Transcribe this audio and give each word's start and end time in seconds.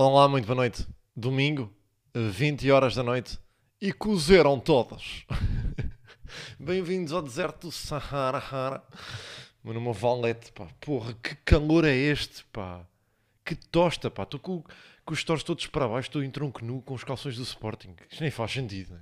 Olá, 0.00 0.28
muito 0.28 0.46
boa 0.46 0.54
noite. 0.54 0.86
Domingo, 1.16 1.74
20 2.14 2.70
horas 2.70 2.94
da 2.94 3.02
noite, 3.02 3.36
e 3.80 3.92
cozeram 3.92 4.60
todas. 4.60 5.26
Bem-vindos 6.56 7.12
ao 7.12 7.20
deserto 7.20 7.66
do 7.66 7.72
Sahara. 7.72 8.80
Meu 9.64 9.74
nome 9.74 9.88
é 9.88 9.92
Valete, 9.92 10.52
pá. 10.52 10.68
Porra, 10.80 11.14
que 11.14 11.34
calor 11.44 11.84
é 11.84 11.96
este, 11.96 12.44
pá. 12.44 12.86
Que 13.44 13.56
tosta, 13.56 14.08
pá. 14.08 14.22
Estou 14.22 14.38
com, 14.38 14.62
com 15.04 15.12
os 15.12 15.18
stores 15.18 15.42
todos 15.42 15.66
para 15.66 15.88
baixo, 15.88 16.10
estou 16.10 16.22
em 16.22 16.30
tronco 16.30 16.64
nu 16.64 16.80
com 16.80 16.94
os 16.94 17.02
calções 17.02 17.34
do 17.34 17.42
Sporting. 17.42 17.96
Isto 18.08 18.20
nem 18.20 18.30
faz 18.30 18.52
sentido, 18.52 18.94
né? 18.94 19.00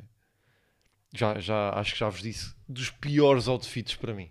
Já, 1.14 1.38
já, 1.38 1.78
acho 1.78 1.92
que 1.92 2.00
já 2.00 2.08
vos 2.08 2.22
disse, 2.22 2.54
dos 2.66 2.88
piores 2.88 3.48
outfits 3.48 3.94
para 3.96 4.14
mim. 4.14 4.30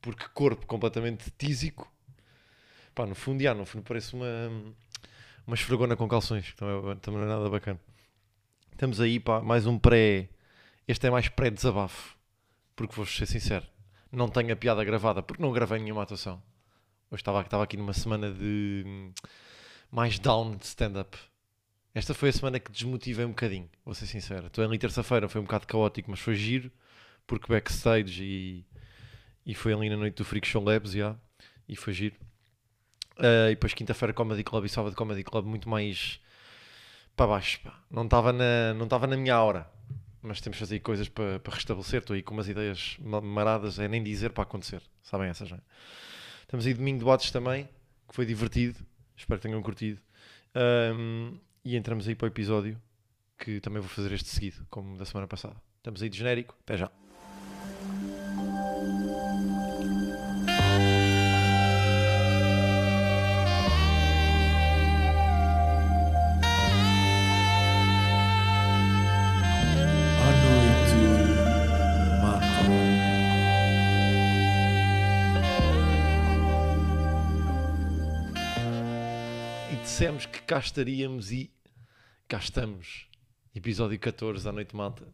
Porque 0.00 0.24
corpo 0.32 0.64
completamente 0.64 1.30
tísico. 1.36 1.92
Pá, 2.94 3.04
no 3.04 3.14
fundo, 3.14 3.42
já, 3.42 3.52
no 3.52 3.66
fundo 3.66 3.84
parece 3.84 4.14
uma, 4.14 4.26
uma 5.46 5.54
esfregona 5.54 5.96
com 5.96 6.08
calções. 6.08 6.54
Também, 6.54 6.96
também 6.96 7.20
não 7.20 7.26
é 7.26 7.30
nada 7.30 7.48
bacana. 7.48 7.80
Estamos 8.72 9.00
aí, 9.00 9.20
pá, 9.20 9.40
mais 9.40 9.66
um 9.66 9.78
pré... 9.78 10.28
Este 10.88 11.06
é 11.06 11.10
mais 11.10 11.28
pré-desabafo. 11.28 12.16
Porque 12.74 12.96
vou 12.96 13.04
ser 13.04 13.26
sincero, 13.26 13.66
não 14.10 14.26
tenho 14.26 14.52
a 14.52 14.56
piada 14.56 14.82
gravada, 14.82 15.22
porque 15.22 15.42
não 15.42 15.52
gravei 15.52 15.78
nenhuma 15.78 16.02
atuação. 16.02 16.42
Hoje 17.10 17.20
estava, 17.20 17.42
estava 17.42 17.62
aqui 17.62 17.76
numa 17.76 17.92
semana 17.92 18.32
de 18.32 19.12
mais 19.90 20.18
down 20.18 20.56
de 20.56 20.64
stand-up. 20.64 21.18
Esta 21.92 22.14
foi 22.14 22.30
a 22.30 22.32
semana 22.32 22.58
que 22.58 22.72
desmotivei 22.72 23.26
um 23.26 23.30
bocadinho, 23.30 23.68
vou 23.84 23.94
ser 23.94 24.06
sincero. 24.06 24.46
Estou 24.46 24.64
ali 24.64 24.78
terça-feira, 24.78 25.28
foi 25.28 25.40
um 25.40 25.44
bocado 25.44 25.66
caótico, 25.66 26.10
mas 26.10 26.20
foi 26.20 26.34
giro, 26.36 26.70
porque 27.26 27.52
backstage 27.52 28.22
e, 28.22 28.64
e 29.44 29.54
foi 29.54 29.74
ali 29.74 29.90
na 29.90 29.96
noite 29.98 30.14
do 30.14 30.24
Freak 30.24 30.46
Show 30.46 30.64
Labs, 30.64 30.92
já, 30.92 31.14
e 31.68 31.76
foi 31.76 31.92
giro. 31.92 32.16
Uh, 33.20 33.50
e 33.50 33.54
depois 33.54 33.74
quinta-feira 33.74 34.14
Comedy 34.14 34.42
Club 34.42 34.64
e 34.64 34.68
sábado 34.68 34.96
Comedy 34.96 35.22
Club 35.22 35.44
muito 35.44 35.68
mais 35.68 36.18
para 37.14 37.26
baixo, 37.26 37.60
pá. 37.60 37.78
Não 37.90 38.04
estava 38.04 38.32
na, 38.32 38.72
não 38.74 38.84
estava 38.84 39.06
na 39.06 39.16
minha 39.16 39.40
hora. 39.40 39.68
Mas 40.22 40.40
temos 40.40 40.56
de 40.56 40.60
fazer 40.60 40.80
coisas 40.80 41.08
para, 41.08 41.38
para 41.38 41.54
restabelecer. 41.54 42.00
Estou 42.00 42.14
aí 42.14 42.22
com 42.22 42.34
umas 42.34 42.48
ideias 42.48 42.96
maradas, 43.00 43.78
é 43.78 43.88
nem 43.88 44.02
dizer 44.02 44.30
para 44.30 44.42
acontecer. 44.42 44.82
Sabem 45.02 45.28
essas, 45.28 45.50
não 45.50 45.58
é? 45.58 45.60
Estamos 46.42 46.66
aí 46.66 46.74
domingo 46.74 46.98
de 46.98 47.04
botes 47.04 47.30
também, 47.30 47.68
que 48.08 48.14
foi 48.14 48.26
divertido. 48.26 48.78
Espero 49.16 49.40
que 49.40 49.46
tenham 49.46 49.62
curtido. 49.62 50.00
Um, 50.54 51.38
e 51.64 51.76
entramos 51.76 52.08
aí 52.08 52.14
para 52.14 52.24
o 52.24 52.28
episódio, 52.28 52.80
que 53.38 53.60
também 53.60 53.80
vou 53.80 53.88
fazer 53.88 54.12
este 54.12 54.28
seguido, 54.28 54.66
como 54.68 54.96
da 54.96 55.04
semana 55.04 55.26
passada. 55.26 55.56
Estamos 55.78 56.02
aí 56.02 56.08
de 56.08 56.18
genérico. 56.18 56.56
Até 56.62 56.76
já. 56.76 56.90
Cá 80.50 80.58
estaríamos 80.58 81.30
e 81.30 81.48
cá 82.26 82.38
estamos. 82.38 83.06
Episódio 83.54 83.96
14, 84.00 84.48
à 84.48 84.50
noite 84.50 84.74
malta. 84.74 85.06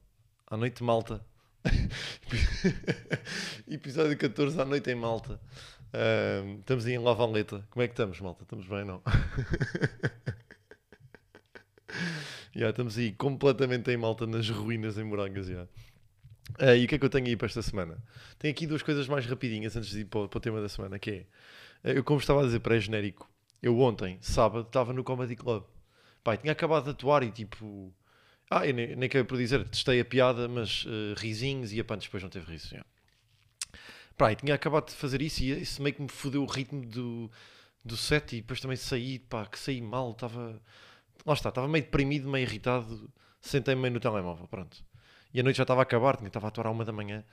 À 0.47 0.57
noite 0.57 0.83
malta. 0.83 1.23
Episódio 3.69 4.17
14, 4.17 4.59
à 4.59 4.65
noite 4.65 4.91
em 4.91 4.95
malta. 4.95 5.39
Ahm, 5.93 6.61
estamos 6.61 6.87
aí 6.87 6.95
em 6.95 6.99
Lavaleta. 6.99 7.67
Como 7.69 7.83
é 7.83 7.87
que 7.87 7.93
estamos, 7.93 8.19
malta? 8.19 8.45
Estamos 8.45 8.67
bem, 8.67 8.87
não? 8.87 9.03
Já, 12.57 12.71
estamos 12.71 12.97
aí 12.97 13.13
completamente 13.13 13.91
em 13.91 13.99
malta 13.99 14.27
nas 14.27 14.49
ruínas 14.49 14.97
em 14.97 15.05
Morangas. 15.05 15.49
já. 15.49 15.67
Ah, 16.59 16.75
e 16.75 16.87
o 16.87 16.89
que 16.89 16.95
é 16.95 16.99
que 16.99 17.05
eu 17.05 17.11
tenho 17.11 17.27
aí 17.27 17.37
para 17.37 17.49
esta 17.49 17.61
semana? 17.61 18.03
Tenho 18.39 18.55
aqui 18.55 18.67
duas 18.67 18.83
coisas 18.83 19.07
mais 19.07 19.27
rapidinhas 19.27 19.77
antes 19.77 19.91
de 19.91 20.01
ir 20.01 20.07
para 20.07 20.21
o, 20.21 20.29
para 20.31 20.39
o 20.39 20.41
tema 20.41 20.63
da 20.63 20.69
semana, 20.71 20.99
que 20.99 21.11
é, 21.11 21.27
ah, 21.85 21.91
eu 21.91 22.03
como 22.03 22.19
estava 22.19 22.41
a 22.41 22.47
dizer 22.47 22.61
pré-genérico, 22.61 23.31
eu 23.63 23.79
ontem, 23.81 24.19
sábado, 24.21 24.67
estava 24.67 24.93
no 24.93 25.03
Comedy 25.03 25.37
Club. 25.37 25.65
Pai, 26.23 26.37
tinha 26.37 26.53
acabado 26.53 26.85
de 26.85 26.91
atuar 26.91 27.23
e 27.23 27.31
tipo... 27.31 27.93
Ah, 28.51 28.67
eu 28.67 28.75
nem, 28.75 28.95
nem 28.95 29.09
quero 29.09 29.25
por 29.25 29.39
dizer, 29.39 29.69
testei 29.69 30.01
a 30.01 30.05
piada, 30.05 30.49
mas 30.49 30.85
ah, 30.87 31.19
risinhos 31.19 31.73
e 31.73 31.81
a 31.81 31.85
punch 31.85 32.07
depois 32.07 32.23
não 32.23 32.31
teve 32.31 32.51
riso. 32.51 32.77
Pá, 34.17 34.33
e 34.33 34.37
tinha 34.37 34.55
acabado 34.55 34.89
de 34.89 34.95
fazer 34.95 35.21
isso 35.21 35.43
e 35.43 35.51
isso 35.61 35.83
meio 35.83 35.95
que 35.95 36.03
me 36.03 36.09
fodeu 36.09 36.43
o 36.43 36.47
ritmo 36.47 36.85
do, 36.87 37.31
do 37.85 37.97
set 37.97 38.37
e 38.37 38.41
depois 38.41 38.61
também 38.61 38.77
saí, 38.77 39.19
pá, 39.19 39.47
que 39.47 39.59
saí 39.59 39.81
mal, 39.81 40.13
estava... 40.13 40.61
Lá 41.25 41.35
está, 41.35 41.49
estava 41.49 41.69
meio 41.69 41.85
deprimido, 41.85 42.29
meio 42.29 42.45
irritado, 42.45 43.11
sentei-me 43.41 43.83
meio 43.83 43.95
no 43.95 44.01
telemóvel, 44.01 44.47
pronto. 44.47 44.85
E 45.35 45.41
a 45.41 45.43
noite 45.43 45.57
já 45.57 45.65
estava 45.65 45.81
a 45.81 45.83
acabar, 45.83 46.17
tinha, 46.17 46.29
estava 46.29 46.47
a 46.47 46.49
atuar 46.49 46.69
à 46.69 46.71
uma 46.71 46.85
da 46.85 46.93
manhã. 46.93 47.25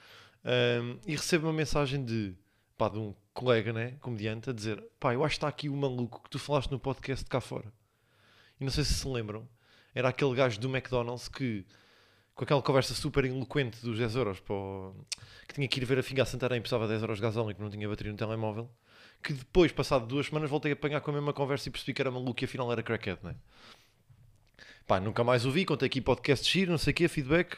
Ahm, 0.44 1.00
e 1.05 1.16
recebo 1.16 1.47
uma 1.47 1.53
mensagem 1.53 2.03
de, 2.03 2.35
pá, 2.78 2.89
de 2.89 2.97
um 2.97 3.13
colega, 3.34 3.72
né, 3.73 3.91
comediante, 4.01 4.50
a 4.50 4.53
dizer: 4.53 4.84
pá, 5.00 5.13
eu 5.13 5.23
acho 5.23 5.34
que 5.34 5.38
está 5.38 5.47
aqui 5.47 5.69
o 5.69 5.75
maluco 5.75 6.22
que 6.23 6.29
tu 6.29 6.39
falaste 6.39 6.72
no 6.72 6.79
podcast 6.79 7.23
de 7.23 7.29
cá 7.29 7.39
fora. 7.41 7.72
E 8.59 8.63
não 8.63 8.72
sei 8.72 8.84
se 8.84 8.94
se 8.94 9.07
lembram, 9.07 9.47
era 9.95 10.09
aquele 10.09 10.34
gajo 10.35 10.59
do 10.59 10.69
McDonald's 10.69 11.28
que, 11.28 11.66
com 12.35 12.44
aquela 12.44 12.61
conversa 12.61 12.94
super 12.94 13.25
eloquente 13.25 13.81
dos 13.81 13.97
10 13.97 14.16
euros, 14.16 14.41
o- 14.50 14.94
que 15.47 15.53
tinha 15.53 15.67
que 15.67 15.79
ir 15.79 15.85
ver 15.85 16.00
a 16.00 16.03
Finga 16.03 16.23
a 16.23 16.25
Santarém 16.25 16.57
e 16.57 16.61
precisava 16.61 16.85
de 16.85 16.89
10 16.91 17.01
euros 17.01 17.17
de 17.17 17.22
gasóleo 17.23 17.56
que 17.56 17.61
não 17.61 17.69
tinha 17.69 17.88
bateria 17.88 18.11
no 18.11 18.17
telemóvel. 18.17 18.69
Que 19.22 19.34
depois, 19.34 19.72
passado 19.72 20.05
duas 20.05 20.25
semanas, 20.28 20.50
voltei 20.50 20.72
a 20.72 20.75
apanhar 20.75 21.00
com 21.01 21.11
a 21.11 21.13
mesma 21.13 21.31
conversa 21.34 21.69
e 21.69 21.72
percebi 21.72 21.94
que 21.94 22.01
era 22.01 22.11
maluco 22.11 22.44
e 22.44 22.45
afinal 22.45 22.72
era 22.72 22.84
crackhead, 22.84 23.19
né? 23.23 23.35
Pá, 24.85 25.00
nunca 25.00 25.23
mais 25.23 25.45
ouvi, 25.45 25.63
contei 25.66 25.85
aqui 25.88 26.01
podcast 26.01 26.50
giro, 26.51 26.72
não 26.72 26.78
sei 26.78 26.91
o 26.91 26.95
quê, 26.95 27.07
feedback. 27.07 27.57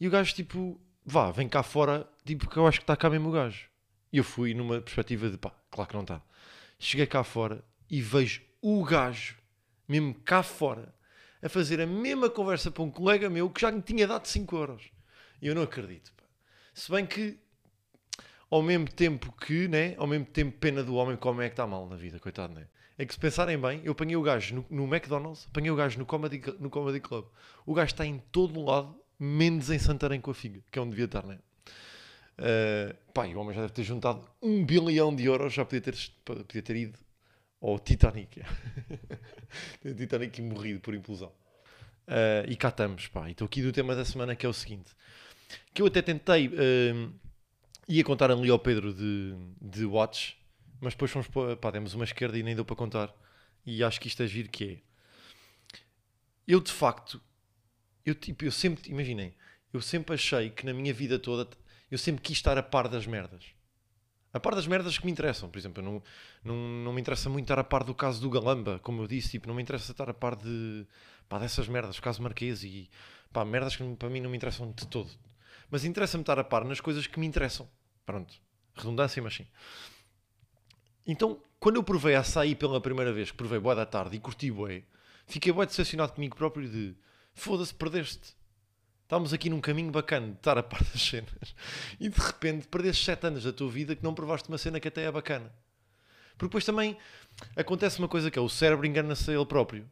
E 0.00 0.06
o 0.06 0.10
gajo, 0.10 0.32
tipo, 0.34 0.80
vá, 1.04 1.30
vem 1.32 1.48
cá 1.48 1.62
fora, 1.62 2.08
tipo, 2.24 2.48
que 2.48 2.56
eu 2.56 2.66
acho 2.66 2.78
que 2.78 2.84
está 2.84 2.96
cá 2.96 3.10
mesmo 3.10 3.28
o 3.28 3.32
gajo. 3.32 3.68
E 4.16 4.18
eu 4.18 4.24
fui 4.24 4.54
numa 4.54 4.80
perspectiva 4.80 5.28
de, 5.28 5.36
pá, 5.36 5.52
claro 5.70 5.90
que 5.90 5.94
não 5.94 6.00
está. 6.00 6.22
Cheguei 6.78 7.06
cá 7.06 7.22
fora 7.22 7.62
e 7.90 8.00
vejo 8.00 8.40
o 8.62 8.82
gajo, 8.82 9.36
mesmo 9.86 10.14
cá 10.14 10.42
fora, 10.42 10.94
a 11.42 11.50
fazer 11.50 11.82
a 11.82 11.86
mesma 11.86 12.30
conversa 12.30 12.70
para 12.70 12.82
um 12.82 12.90
colega 12.90 13.28
meu 13.28 13.50
que 13.50 13.60
já 13.60 13.70
me 13.70 13.82
tinha 13.82 14.06
dado 14.06 14.26
5 14.26 14.56
euros. 14.56 14.90
E 15.42 15.48
eu 15.48 15.54
não 15.54 15.60
acredito, 15.60 16.14
pá. 16.14 16.24
Se 16.72 16.90
bem 16.90 17.04
que, 17.04 17.38
ao 18.48 18.62
mesmo 18.62 18.88
tempo 18.88 19.30
que, 19.32 19.68
né, 19.68 19.94
ao 19.98 20.06
mesmo 20.06 20.24
tempo 20.24 20.56
pena 20.56 20.82
do 20.82 20.94
homem, 20.94 21.14
como 21.14 21.42
é 21.42 21.48
que 21.50 21.52
está 21.52 21.66
mal 21.66 21.86
na 21.86 21.96
vida, 21.96 22.18
coitado, 22.18 22.54
né? 22.54 22.68
É 22.96 23.04
que 23.04 23.12
se 23.12 23.20
pensarem 23.20 23.58
bem, 23.58 23.82
eu 23.84 23.92
apanhei 23.92 24.16
o 24.16 24.22
gajo 24.22 24.54
no, 24.54 24.66
no 24.70 24.94
McDonald's, 24.94 25.46
apanhei 25.50 25.70
o 25.70 25.76
gajo 25.76 25.98
no 25.98 26.06
Comedy, 26.06 26.42
no 26.58 26.70
Comedy 26.70 27.00
Club. 27.00 27.26
O 27.66 27.74
gajo 27.74 27.92
está 27.92 28.06
em 28.06 28.18
todo 28.32 28.64
lado, 28.64 28.98
menos 29.18 29.68
em 29.68 29.78
Santarém 29.78 30.22
com 30.22 30.30
a 30.30 30.34
figa, 30.34 30.62
que 30.72 30.78
é 30.78 30.80
onde 30.80 30.92
devia 30.92 31.04
estar, 31.04 31.26
né? 31.26 31.38
Uh, 32.38 32.94
pá, 33.12 33.26
o 33.26 33.38
homem 33.38 33.54
já 33.54 33.62
deve 33.62 33.72
ter 33.72 33.82
juntado 33.82 34.28
um 34.42 34.64
bilhão 34.64 35.14
de 35.14 35.24
euros, 35.24 35.54
já 35.54 35.64
podia 35.64 35.80
ter, 35.80 35.96
podia 36.24 36.62
ter 36.62 36.76
ido 36.76 36.98
ao 37.60 37.78
Titanic. 37.78 38.42
o 39.84 39.94
Titanic 39.94 40.42
morrido 40.42 40.80
por 40.80 40.94
implosão. 40.94 41.32
Uh, 42.06 42.48
e 42.48 42.56
cá 42.56 42.68
estamos, 42.68 43.08
pá. 43.08 43.28
E 43.28 43.32
estou 43.32 43.46
aqui 43.46 43.62
do 43.62 43.72
tema 43.72 43.94
da 43.94 44.04
semana 44.04 44.36
que 44.36 44.44
é 44.44 44.48
o 44.48 44.52
seguinte: 44.52 44.92
que 45.72 45.80
eu 45.80 45.86
até 45.86 46.02
tentei, 46.02 46.48
uh, 46.48 47.12
ia 47.88 48.04
contar 48.04 48.30
ali 48.30 48.50
ao 48.50 48.58
Pedro 48.58 48.92
de, 48.92 49.34
de 49.60 49.84
Watch, 49.84 50.36
mas 50.80 50.92
depois 50.92 51.10
fomos 51.10 51.28
pá, 51.60 51.70
demos 51.70 51.94
uma 51.94 52.04
esquerda 52.04 52.38
e 52.38 52.42
nem 52.42 52.54
deu 52.54 52.64
para 52.64 52.76
contar. 52.76 53.14
E 53.64 53.82
acho 53.82 54.00
que 54.00 54.08
isto 54.08 54.22
é 54.22 54.26
giro 54.26 54.48
que 54.48 54.64
é. 54.64 54.78
Eu 56.46 56.60
de 56.60 56.70
facto, 56.70 57.20
eu 58.04 58.14
tipo, 58.14 58.44
eu 58.44 58.52
sempre, 58.52 58.88
imaginem, 58.88 59.34
eu 59.72 59.80
sempre 59.80 60.14
achei 60.14 60.50
que 60.50 60.64
na 60.64 60.72
minha 60.72 60.94
vida 60.94 61.18
toda, 61.18 61.50
eu 61.90 61.98
sempre 61.98 62.22
quis 62.22 62.38
estar 62.38 62.56
a 62.58 62.62
par 62.62 62.88
das 62.88 63.06
merdas. 63.06 63.44
A 64.32 64.40
par 64.40 64.54
das 64.54 64.66
merdas 64.66 64.98
que 64.98 65.06
me 65.06 65.12
interessam, 65.12 65.48
por 65.48 65.58
exemplo, 65.58 65.82
não, 65.82 66.02
não, 66.44 66.56
não 66.56 66.92
me 66.92 67.00
interessa 67.00 67.30
muito 67.30 67.44
estar 67.44 67.58
a 67.58 67.64
par 67.64 67.82
do 67.82 67.94
caso 67.94 68.20
do 68.20 68.28
Galamba, 68.28 68.78
como 68.80 69.02
eu 69.02 69.06
disse, 69.06 69.30
tipo, 69.30 69.48
não 69.48 69.54
me 69.54 69.62
interessa 69.62 69.92
estar 69.92 70.10
a 70.10 70.14
par 70.14 70.36
de, 70.36 70.86
pá, 71.28 71.38
dessas 71.38 71.68
merdas, 71.68 71.96
o 71.96 72.02
caso 72.02 72.22
Marquês 72.22 72.62
e, 72.62 72.90
pá, 73.32 73.44
merdas 73.44 73.76
que 73.76 73.96
para 73.96 74.10
mim 74.10 74.20
não 74.20 74.28
me 74.28 74.36
interessam 74.36 74.70
de 74.72 74.86
todo. 74.88 75.10
Mas 75.70 75.84
interessa-me 75.84 76.22
estar 76.22 76.38
a 76.38 76.44
par 76.44 76.64
nas 76.64 76.80
coisas 76.80 77.06
que 77.06 77.18
me 77.18 77.26
interessam. 77.26 77.68
Pronto. 78.04 78.34
Redundância, 78.74 79.22
mas 79.22 79.34
sim. 79.34 79.46
Então, 81.06 81.40
quando 81.58 81.76
eu 81.76 81.82
provei 81.82 82.14
açaí 82.14 82.54
pela 82.54 82.80
primeira 82.80 83.12
vez, 83.12 83.32
provei 83.32 83.58
boa 83.58 83.74
da 83.74 83.86
tarde 83.86 84.16
e 84.16 84.20
curti 84.20 84.50
bué, 84.50 84.82
fiquei 85.26 85.50
bué 85.50 85.64
decepcionado 85.64 86.12
comigo 86.12 86.36
próprio 86.36 86.68
de 86.68 86.94
foda-se, 87.32 87.74
perdeste. 87.74 88.35
Estávamos 89.06 89.32
aqui 89.32 89.48
num 89.48 89.60
caminho 89.60 89.92
bacana 89.92 90.26
de 90.26 90.32
estar 90.32 90.58
a 90.58 90.64
par 90.64 90.82
das 90.82 91.00
cenas 91.00 91.54
e 92.00 92.08
de 92.08 92.20
repente 92.20 92.66
perdeste 92.66 93.04
7 93.04 93.28
anos 93.28 93.44
da 93.44 93.52
tua 93.52 93.70
vida 93.70 93.94
que 93.94 94.02
não 94.02 94.12
provaste 94.12 94.48
uma 94.48 94.58
cena 94.58 94.80
que 94.80 94.88
até 94.88 95.04
é 95.04 95.12
bacana. 95.12 95.52
Porque 96.30 96.48
depois 96.48 96.64
também 96.64 96.96
acontece 97.54 98.00
uma 98.00 98.08
coisa 98.08 98.32
que 98.32 98.38
é 98.38 98.42
o 98.42 98.48
cérebro 98.48 98.84
engana-se 98.84 99.30
a 99.30 99.34
ele 99.34 99.46
próprio, 99.46 99.88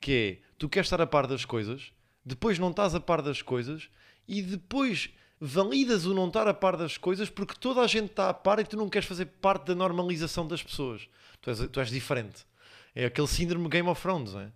que 0.00 0.40
é 0.42 0.48
tu 0.56 0.66
queres 0.66 0.86
estar 0.86 0.98
a 0.98 1.06
par 1.06 1.26
das 1.26 1.44
coisas, 1.44 1.92
depois 2.24 2.58
não 2.58 2.70
estás 2.70 2.94
a 2.94 3.00
par 3.00 3.20
das 3.20 3.42
coisas 3.42 3.90
e 4.26 4.40
depois 4.40 5.10
validas 5.38 6.06
o 6.06 6.14
não 6.14 6.28
estar 6.28 6.48
a 6.48 6.54
par 6.54 6.78
das 6.78 6.96
coisas 6.96 7.28
porque 7.28 7.54
toda 7.60 7.82
a 7.82 7.86
gente 7.86 8.12
está 8.12 8.30
a 8.30 8.34
par 8.34 8.60
e 8.60 8.64
tu 8.64 8.78
não 8.78 8.88
queres 8.88 9.06
fazer 9.06 9.26
parte 9.26 9.66
da 9.66 9.74
normalização 9.74 10.48
das 10.48 10.62
pessoas. 10.62 11.06
Tu 11.42 11.50
és, 11.50 11.58
tu 11.70 11.80
és 11.80 11.90
diferente. 11.90 12.46
É 12.94 13.04
aquele 13.04 13.28
síndrome 13.28 13.68
Game 13.68 13.90
of 13.90 14.00
Thrones, 14.00 14.34
é? 14.34 14.50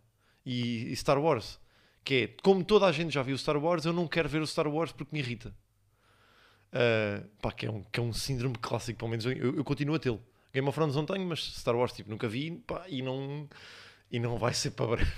E, 0.46 0.90
e 0.90 0.96
Star 0.96 1.18
Wars. 1.18 1.60
Que 2.08 2.14
é, 2.14 2.42
como 2.42 2.64
toda 2.64 2.86
a 2.86 2.90
gente 2.90 3.12
já 3.12 3.22
viu 3.22 3.36
Star 3.36 3.62
Wars, 3.62 3.84
eu 3.84 3.92
não 3.92 4.08
quero 4.08 4.30
ver 4.30 4.40
o 4.40 4.46
Star 4.46 4.66
Wars 4.66 4.92
porque 4.92 5.14
me 5.14 5.20
irrita. 5.20 5.54
Uh, 6.72 7.28
pá, 7.42 7.52
que 7.52 7.66
é, 7.66 7.70
um, 7.70 7.82
que 7.82 8.00
é 8.00 8.02
um 8.02 8.14
síndrome 8.14 8.56
clássico, 8.56 8.98
pelo 8.98 9.10
menos 9.10 9.26
eu, 9.26 9.32
eu 9.32 9.62
continuo 9.62 9.94
a 9.94 9.98
tê-lo. 9.98 10.18
Game 10.50 10.66
of 10.66 10.74
Thrones 10.74 10.96
não 10.96 11.04
tenho, 11.04 11.26
mas 11.26 11.40
Star 11.40 11.76
Wars 11.76 11.92
tipo, 11.92 12.08
nunca 12.08 12.26
vi 12.26 12.62
pá, 12.66 12.86
e, 12.88 13.02
não, 13.02 13.46
e 14.10 14.18
não 14.18 14.38
vai 14.38 14.54
ser 14.54 14.70
para 14.70 14.86
breve. 14.86 15.12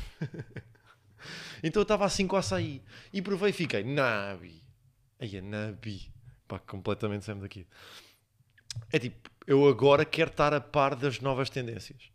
então 1.62 1.80
eu 1.80 1.84
estava 1.84 2.04
assim 2.04 2.26
com 2.26 2.34
açaí 2.34 2.82
e 3.12 3.22
provei 3.22 3.50
e 3.50 3.52
fiquei, 3.52 3.84
Nabi. 3.84 4.60
Aí 5.20 5.36
é 5.36 5.40
Nabi. 5.40 6.12
Pá, 6.48 6.58
completamente 6.58 7.24
sempre 7.24 7.42
daqui. 7.42 7.68
É 8.90 8.98
tipo, 8.98 9.30
eu 9.46 9.68
agora 9.68 10.04
quero 10.04 10.32
estar 10.32 10.52
a 10.52 10.60
par 10.60 10.96
das 10.96 11.20
novas 11.20 11.50
tendências. 11.50 12.10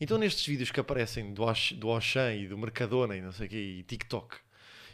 Então 0.00 0.18
nestes 0.18 0.46
vídeos 0.46 0.70
que 0.70 0.80
aparecem 0.80 1.32
do, 1.32 1.42
Osh, 1.42 1.72
do 1.72 1.90
Auchan 1.90 2.34
e 2.34 2.48
do 2.48 2.58
Mercadona 2.58 3.16
e 3.16 3.20
não 3.20 3.32
sei 3.32 3.46
o 3.46 3.50
quê, 3.50 3.56
e 3.56 3.82
TikTok, 3.84 4.36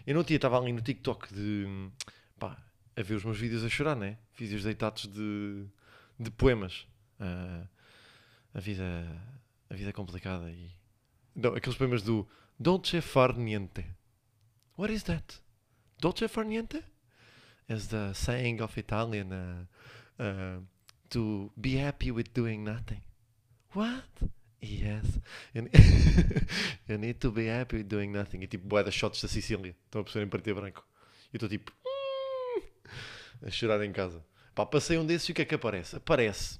eu 0.06 0.14
não 0.14 0.24
tinha, 0.24 0.36
estava 0.36 0.58
ali 0.58 0.72
no 0.72 0.80
TikTok 0.80 1.32
de, 1.32 1.90
pá, 2.38 2.56
a 2.96 3.02
ver 3.02 3.14
os 3.14 3.24
meus 3.24 3.38
vídeos 3.38 3.64
a 3.64 3.68
chorar, 3.68 3.96
né? 3.96 4.18
Vídeos 4.36 4.64
deitados 4.64 5.06
de, 5.06 5.64
de 6.18 6.30
poemas. 6.30 6.86
Uh, 7.20 7.66
a 8.54 8.60
vida 8.60 8.84
a 9.70 9.74
vida 9.74 9.90
é 9.90 9.92
complicada 9.92 10.50
e 10.50 10.70
não, 11.34 11.54
aqueles 11.54 11.78
poemas 11.78 12.02
do 12.02 12.26
Dolce 12.58 13.00
far 13.00 13.36
niente. 13.36 13.84
What 14.76 14.92
is 14.92 15.04
that? 15.04 15.40
Dolce 16.00 16.26
far 16.26 16.44
niente? 16.44 16.82
As 17.68 17.88
the 17.88 18.14
saying 18.14 18.60
of 18.62 18.78
Italian 18.78 19.30
uh, 19.30 19.66
uh, 20.22 20.62
to 21.10 21.52
be 21.56 21.76
happy 21.76 22.10
with 22.10 22.32
doing 22.34 22.64
nothing. 22.64 23.02
What? 23.74 24.08
Yes. 24.62 25.20
You 26.88 26.98
need 26.98 27.20
to 27.20 27.30
be 27.30 27.48
happy 27.48 27.82
doing 27.82 28.08
nothing. 28.08 28.42
E 28.42 28.46
tipo, 28.46 28.66
boé 28.66 28.82
das 28.82 28.94
shots 28.94 29.22
da 29.22 29.28
Sicília. 29.28 29.76
Estão 29.84 30.00
a 30.00 30.04
perceber 30.04 30.26
em 30.26 30.28
preto 30.28 30.50
e 30.50 30.54
branco. 30.54 30.86
E 31.32 31.36
estou 31.36 31.48
tipo 31.48 31.72
a 33.42 33.50
chorar 33.50 33.84
em 33.84 33.92
casa. 33.92 34.24
Pá, 34.54 34.66
passei 34.66 34.98
um 34.98 35.06
desses 35.06 35.28
e 35.28 35.32
o 35.32 35.34
que 35.34 35.42
é 35.42 35.44
que 35.44 35.54
aparece? 35.54 35.96
Aparece, 35.96 36.58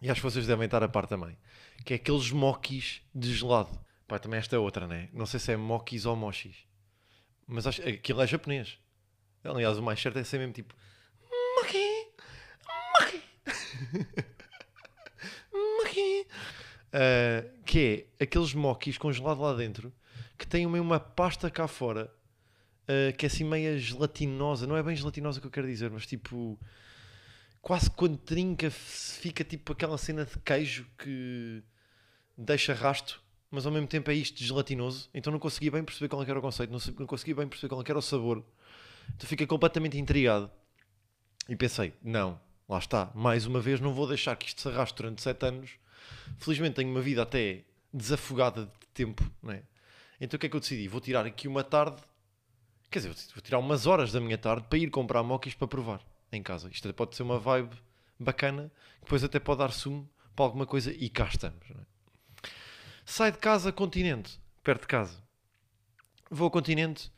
e 0.00 0.10
acho 0.10 0.20
que 0.20 0.30
vocês 0.30 0.46
devem 0.46 0.66
estar 0.66 0.82
a 0.82 0.88
par 0.88 1.06
também, 1.06 1.36
que 1.84 1.92
é 1.92 1.96
aqueles 1.96 2.30
mokis 2.30 3.02
de 3.14 3.34
gelado. 3.34 3.78
Pá, 4.06 4.18
também 4.18 4.38
esta 4.38 4.54
é 4.54 4.58
outra, 4.58 4.86
né? 4.86 5.08
Não 5.12 5.26
sei 5.26 5.40
se 5.40 5.52
é 5.52 5.56
mokis 5.56 6.06
ou 6.06 6.14
mochis. 6.14 6.56
Mas 7.46 7.66
acho, 7.66 7.82
aquilo 7.82 8.22
é 8.22 8.26
japonês. 8.26 8.78
Aliás, 9.42 9.78
o 9.78 9.82
mais 9.82 10.00
certo 10.00 10.18
é 10.18 10.24
ser 10.24 10.38
mesmo 10.38 10.52
tipo 10.52 10.74
moki, 11.56 12.08
moki, 13.00 13.22
moki. 15.52 16.25
Uh, 16.86 17.62
que 17.64 18.06
é 18.18 18.24
aqueles 18.24 18.54
mokis 18.54 18.96
congelados 18.96 19.42
lá 19.42 19.52
dentro 19.54 19.92
que 20.38 20.46
têm 20.46 20.64
uma, 20.64 20.80
uma 20.80 21.00
pasta 21.00 21.50
cá 21.50 21.66
fora 21.66 22.10
uh, 22.84 23.16
que 23.16 23.26
é 23.26 23.28
assim 23.28 23.44
meia 23.44 23.78
gelatinosa, 23.78 24.66
não 24.66 24.76
é 24.76 24.82
bem 24.82 24.94
gelatinosa 24.96 25.40
que 25.40 25.46
eu 25.46 25.50
quero 25.50 25.66
dizer, 25.66 25.90
mas 25.90 26.06
tipo 26.06 26.58
quase 27.60 27.90
quando 27.90 28.16
trinca 28.16 28.70
fica 28.70 29.42
tipo 29.42 29.72
aquela 29.72 29.98
cena 29.98 30.24
de 30.24 30.38
queijo 30.38 30.86
que 30.98 31.62
deixa 32.38 32.74
rasto, 32.74 33.20
mas 33.50 33.66
ao 33.66 33.72
mesmo 33.72 33.88
tempo 33.88 34.10
é 34.10 34.14
isto 34.14 34.42
gelatinoso, 34.42 35.10
então 35.12 35.32
não 35.32 35.38
conseguia 35.38 35.70
bem 35.70 35.82
perceber 35.82 36.08
qual 36.08 36.22
é 36.22 36.30
era 36.30 36.38
o 36.38 36.42
conceito, 36.42 36.70
não, 36.70 36.78
não 36.98 37.06
conseguia 37.06 37.34
bem 37.34 37.48
perceber 37.48 37.68
qual 37.68 37.82
é 37.82 37.84
era 37.88 37.98
o 37.98 38.02
sabor, 38.02 38.44
então 39.14 39.28
fiquei 39.28 39.46
completamente 39.46 39.98
intrigado. 39.98 40.50
E 41.48 41.54
pensei, 41.54 41.92
não, 42.02 42.40
lá 42.68 42.78
está, 42.78 43.10
mais 43.14 43.46
uma 43.46 43.60
vez 43.60 43.80
não 43.80 43.94
vou 43.94 44.08
deixar 44.08 44.34
que 44.34 44.46
isto 44.46 44.60
se 44.60 44.68
arraste 44.68 44.96
durante 44.96 45.22
7 45.22 45.46
anos, 45.46 45.70
felizmente 46.38 46.76
tenho 46.76 46.90
uma 46.90 47.00
vida 47.00 47.22
até 47.22 47.64
desafogada 47.92 48.66
de 48.66 48.86
tempo, 48.94 49.28
não 49.42 49.52
é? 49.52 49.62
Então 50.20 50.36
o 50.36 50.40
que 50.40 50.46
é 50.46 50.48
que 50.48 50.56
eu 50.56 50.60
decidi? 50.60 50.88
Vou 50.88 51.00
tirar 51.00 51.26
aqui 51.26 51.46
uma 51.46 51.62
tarde 51.62 52.00
Quer 52.90 53.00
dizer, 53.00 53.14
vou 53.34 53.42
tirar 53.42 53.58
umas 53.58 53.86
horas 53.86 54.12
da 54.12 54.20
minha 54.20 54.38
tarde 54.38 54.66
para 54.68 54.78
ir 54.78 54.90
comprar 54.90 55.22
moquis 55.22 55.54
para 55.54 55.66
provar 55.66 56.00
em 56.32 56.42
casa. 56.42 56.68
Isto 56.70 56.92
pode 56.94 57.16
ser 57.16 57.22
uma 57.22 57.38
vibe 57.38 57.76
bacana, 58.18 58.70
depois 59.02 59.24
até 59.24 59.38
pode 59.38 59.58
dar 59.58 59.72
sumo 59.72 60.08
para 60.34 60.44
alguma 60.44 60.66
coisa 60.66 60.92
e 60.92 61.08
cá 61.08 61.26
estamos. 61.26 61.68
É? 61.70 62.48
Sai 63.04 63.32
de 63.32 63.38
casa, 63.38 63.72
continente, 63.72 64.40
perto 64.62 64.82
de 64.82 64.88
casa. 64.88 65.22
Vou 66.30 66.46
ao 66.46 66.50
continente, 66.50 67.10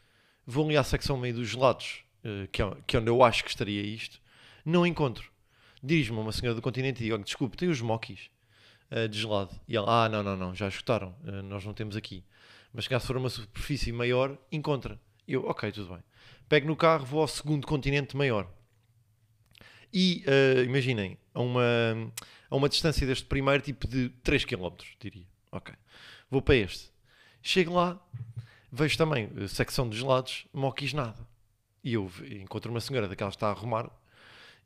vou 0.46 0.64
ali 0.66 0.76
à 0.76 0.82
secção 0.82 1.16
meio 1.16 1.34
dos 1.34 1.48
gelados, 1.48 2.02
eh, 2.24 2.48
que 2.50 2.62
é, 2.62 2.76
que 2.86 2.96
é 2.96 3.00
onde 3.00 3.10
eu 3.10 3.22
acho 3.22 3.44
que 3.44 3.50
estaria 3.50 3.82
isto. 3.82 4.20
Não 4.64 4.86
encontro. 4.86 5.30
Dirijo-me 5.82 6.18
a 6.18 6.22
uma 6.22 6.32
senhora 6.32 6.54
do 6.54 6.62
continente 6.62 7.02
e 7.02 7.04
digo: 7.04 7.22
desculpe, 7.22 7.56
tem 7.56 7.68
os 7.68 7.80
moquis 7.80 8.30
uh, 8.90 9.08
de 9.08 9.18
gelado. 9.18 9.54
E 9.66 9.76
ela: 9.76 10.04
ah, 10.04 10.08
não, 10.08 10.22
não, 10.22 10.36
não, 10.36 10.54
já 10.54 10.68
escutaram, 10.68 11.14
uh, 11.24 11.42
nós 11.42 11.64
não 11.64 11.74
temos 11.74 11.96
aqui. 11.96 12.24
Mas 12.72 12.84
se 12.84 13.00
for 13.00 13.16
uma 13.16 13.30
superfície 13.30 13.92
maior, 13.92 14.36
encontra. 14.52 15.00
Eu, 15.26 15.46
ok, 15.46 15.72
tudo 15.72 15.94
bem. 15.94 16.02
Pego 16.48 16.66
no 16.66 16.76
carro, 16.76 17.04
vou 17.04 17.20
ao 17.20 17.28
segundo 17.28 17.66
continente 17.66 18.16
maior. 18.16 18.50
E 19.92 20.24
uh, 20.26 20.64
imaginem, 20.64 21.18
a 21.32 21.40
uma, 21.40 21.62
a 22.50 22.56
uma 22.56 22.68
distância 22.68 23.06
deste 23.06 23.24
primeiro, 23.24 23.62
tipo 23.62 23.88
de 23.88 24.10
3 24.22 24.44
km, 24.44 24.68
diria. 25.00 25.26
Ok. 25.50 25.74
Vou 26.30 26.42
para 26.42 26.56
este. 26.56 26.90
Chego 27.42 27.74
lá, 27.74 27.98
vejo 28.70 28.98
também 28.98 29.30
a 29.42 29.48
secção 29.48 29.88
de 29.88 29.96
gelados, 29.96 30.46
moquis 30.52 30.92
nada. 30.92 31.26
E 31.82 31.94
eu 31.94 32.10
encontro 32.30 32.70
uma 32.70 32.80
senhora 32.80 33.08
daquela 33.08 33.30
que 33.30 33.36
está 33.36 33.48
a 33.48 33.52
arrumar 33.52 33.90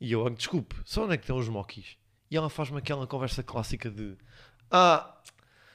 e 0.03 0.11
eu, 0.11 0.29
desculpe, 0.31 0.75
só 0.85 1.05
onde 1.05 1.15
é 1.15 1.17
que 1.17 1.23
estão 1.23 1.39
os 1.39 1.49
moquis? 1.49 1.97
E 2.33 2.37
ela 2.37 2.49
faz-me 2.49 2.79
aquela 2.79 3.07
conversa 3.07 3.43
clássica 3.43 3.91
de 3.91 4.17
Ah, 4.71 5.21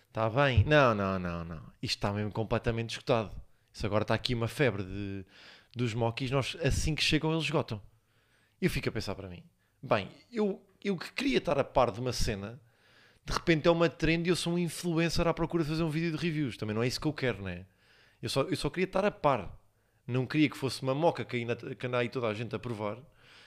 está 0.08 0.28
bem. 0.28 0.64
Não, 0.64 0.96
não, 0.96 1.20
não, 1.20 1.46
não. 1.46 1.62
Isto 1.84 1.98
está 1.98 2.12
mesmo 2.12 2.32
completamente 2.32 2.90
escutado. 2.90 3.30
Se 3.72 3.86
agora 3.86 4.02
está 4.02 4.16
aqui 4.16 4.34
uma 4.34 4.48
febre 4.48 4.84
de, 4.84 5.24
dos 5.76 5.94
moquis, 5.94 6.32
nós 6.32 6.58
assim 6.64 6.96
que 6.96 7.04
chegam 7.04 7.32
eles 7.32 7.44
esgotam. 7.44 7.80
Eu 8.60 8.72
fico 8.72 8.90
a 8.90 8.92
pensar 8.92 9.14
para 9.14 9.30
mim, 9.30 9.44
bem, 9.84 10.10
eu, 10.32 10.60
eu 10.84 10.98
que 10.98 11.14
queria 11.14 11.38
estar 11.38 11.60
a 11.60 11.64
par 11.64 11.92
de 11.92 12.00
uma 12.00 12.12
cena, 12.12 12.60
de 13.24 13.34
repente 13.34 13.68
é 13.68 13.72
uma 13.72 13.88
trend 13.88 14.26
e 14.26 14.32
eu 14.32 14.36
sou 14.36 14.54
um 14.54 14.58
influencer 14.58 15.28
à 15.28 15.36
procura 15.36 15.64
de 15.64 15.70
fazer 15.70 15.84
um 15.84 15.92
vídeo 15.92 16.10
de 16.10 16.18
reviews. 16.18 16.58
Também 16.58 16.74
não 16.74 16.82
é 16.82 16.88
isso 16.88 17.00
que 17.00 17.08
eu 17.08 17.14
quero, 17.14 17.44
né? 17.44 17.68
Eu 18.20 18.30
só, 18.30 18.42
eu 18.42 18.58
só 18.58 18.68
queria 18.72 18.86
estar 18.86 19.06
a 19.06 19.12
par. 19.12 19.56
Não 20.08 20.26
queria 20.26 20.50
que 20.50 20.58
fosse 20.58 20.82
uma 20.82 20.96
moca 20.96 21.24
que, 21.24 21.38
ainda, 21.38 21.56
que 21.56 21.86
anda 21.86 22.00
aí 22.00 22.10
toda 22.10 22.26
a 22.26 22.34
gente 22.34 22.56
a 22.56 22.58
provar 22.58 22.98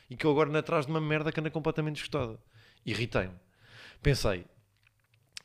e 0.08 0.14
que 0.14 0.24
eu 0.24 0.30
agora 0.30 0.48
ando 0.48 0.58
atrás 0.58 0.86
de 0.86 0.92
uma 0.92 1.00
merda 1.00 1.32
que 1.32 1.40
anda 1.40 1.50
completamente 1.50 1.96
esgotada. 1.96 2.38
Irritei-me. 2.84 3.34
Pensei, 4.02 4.44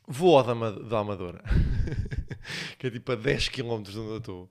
vou 0.08 0.38
ao 0.38 0.44
da, 0.44 1.00
Amadora. 1.00 1.44
que 2.80 2.88
é 2.88 2.92
tipo 2.92 3.12
a 3.12 3.16
10 3.16 3.50
km 3.50 3.82
de 3.82 4.00
onde 4.00 4.12
eu 4.12 4.18
estou. 4.18 4.50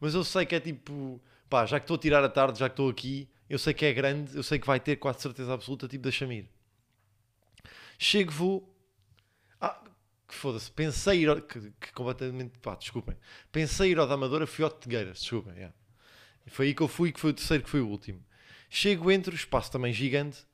Mas 0.00 0.14
eu 0.14 0.24
sei 0.24 0.44
que 0.44 0.54
é 0.54 0.60
tipo, 0.60 1.20
pá, 1.48 1.64
já 1.64 1.78
que 1.78 1.84
estou 1.84 1.96
a 1.96 2.00
tirar 2.00 2.24
a 2.24 2.28
tarde, 2.28 2.58
já 2.58 2.68
que 2.68 2.74
estou 2.74 2.90
aqui, 2.90 3.28
eu 3.48 3.58
sei 3.58 3.72
que 3.72 3.84
é 3.84 3.92
grande, 3.92 4.36
eu 4.36 4.42
sei 4.42 4.58
que 4.58 4.66
vai 4.66 4.80
ter 4.80 4.96
quase 4.96 5.22
certeza 5.22 5.54
absoluta, 5.54 5.88
tipo 5.88 6.04
da 6.04 6.10
Chamir. 6.10 6.48
Chego, 7.98 8.30
vou. 8.30 8.76
Ah, 9.60 9.82
que 10.28 10.34
foda-se, 10.34 10.70
pensei 10.70 11.20
ir. 11.20 11.28
Ao... 11.28 11.40
Que, 11.40 11.72
que, 11.80 11.92
completamente. 11.92 12.58
Pá, 12.58 12.74
desculpem. 12.74 13.16
Pensei 13.50 13.92
ir 13.92 13.98
ao 13.98 14.06
da 14.06 14.14
Amadora, 14.14 14.46
fui 14.46 14.64
ao 14.64 14.70
Tegueiras, 14.70 15.20
desculpem. 15.20 15.54
Yeah. 15.54 15.74
Foi 16.48 16.66
aí 16.66 16.74
que 16.74 16.82
eu 16.82 16.88
fui, 16.88 17.12
que 17.12 17.20
foi 17.20 17.30
o 17.30 17.34
terceiro, 17.34 17.64
que 17.64 17.70
foi 17.70 17.80
o 17.80 17.88
último. 17.88 18.22
Chego, 18.68 19.10
entro, 19.10 19.34
espaço 19.34 19.70
também 19.70 19.92
gigante, 19.92 20.44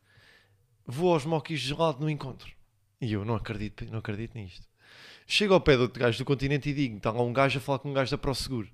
vou 0.86 1.12
aos 1.12 1.24
moquis 1.24 1.60
de 1.60 1.68
gelado 1.68 2.00
no 2.00 2.10
encontro. 2.10 2.52
E 3.00 3.12
eu 3.12 3.24
não 3.24 3.34
acredito, 3.34 3.84
não 3.90 3.98
acredito 3.98 4.36
nisto. 4.36 4.66
Chego 5.26 5.54
ao 5.54 5.60
pé 5.60 5.76
do 5.76 5.82
outro 5.82 6.00
gajo 6.00 6.18
do 6.18 6.24
continente 6.24 6.70
e 6.70 6.74
digo: 6.74 6.96
está 6.96 7.10
lá 7.10 7.22
um 7.22 7.32
gajo 7.32 7.58
a 7.58 7.60
falar 7.60 7.78
com 7.78 7.90
um 7.90 7.94
gajo 7.94 8.10
da 8.10 8.18
ProSeguro. 8.18 8.68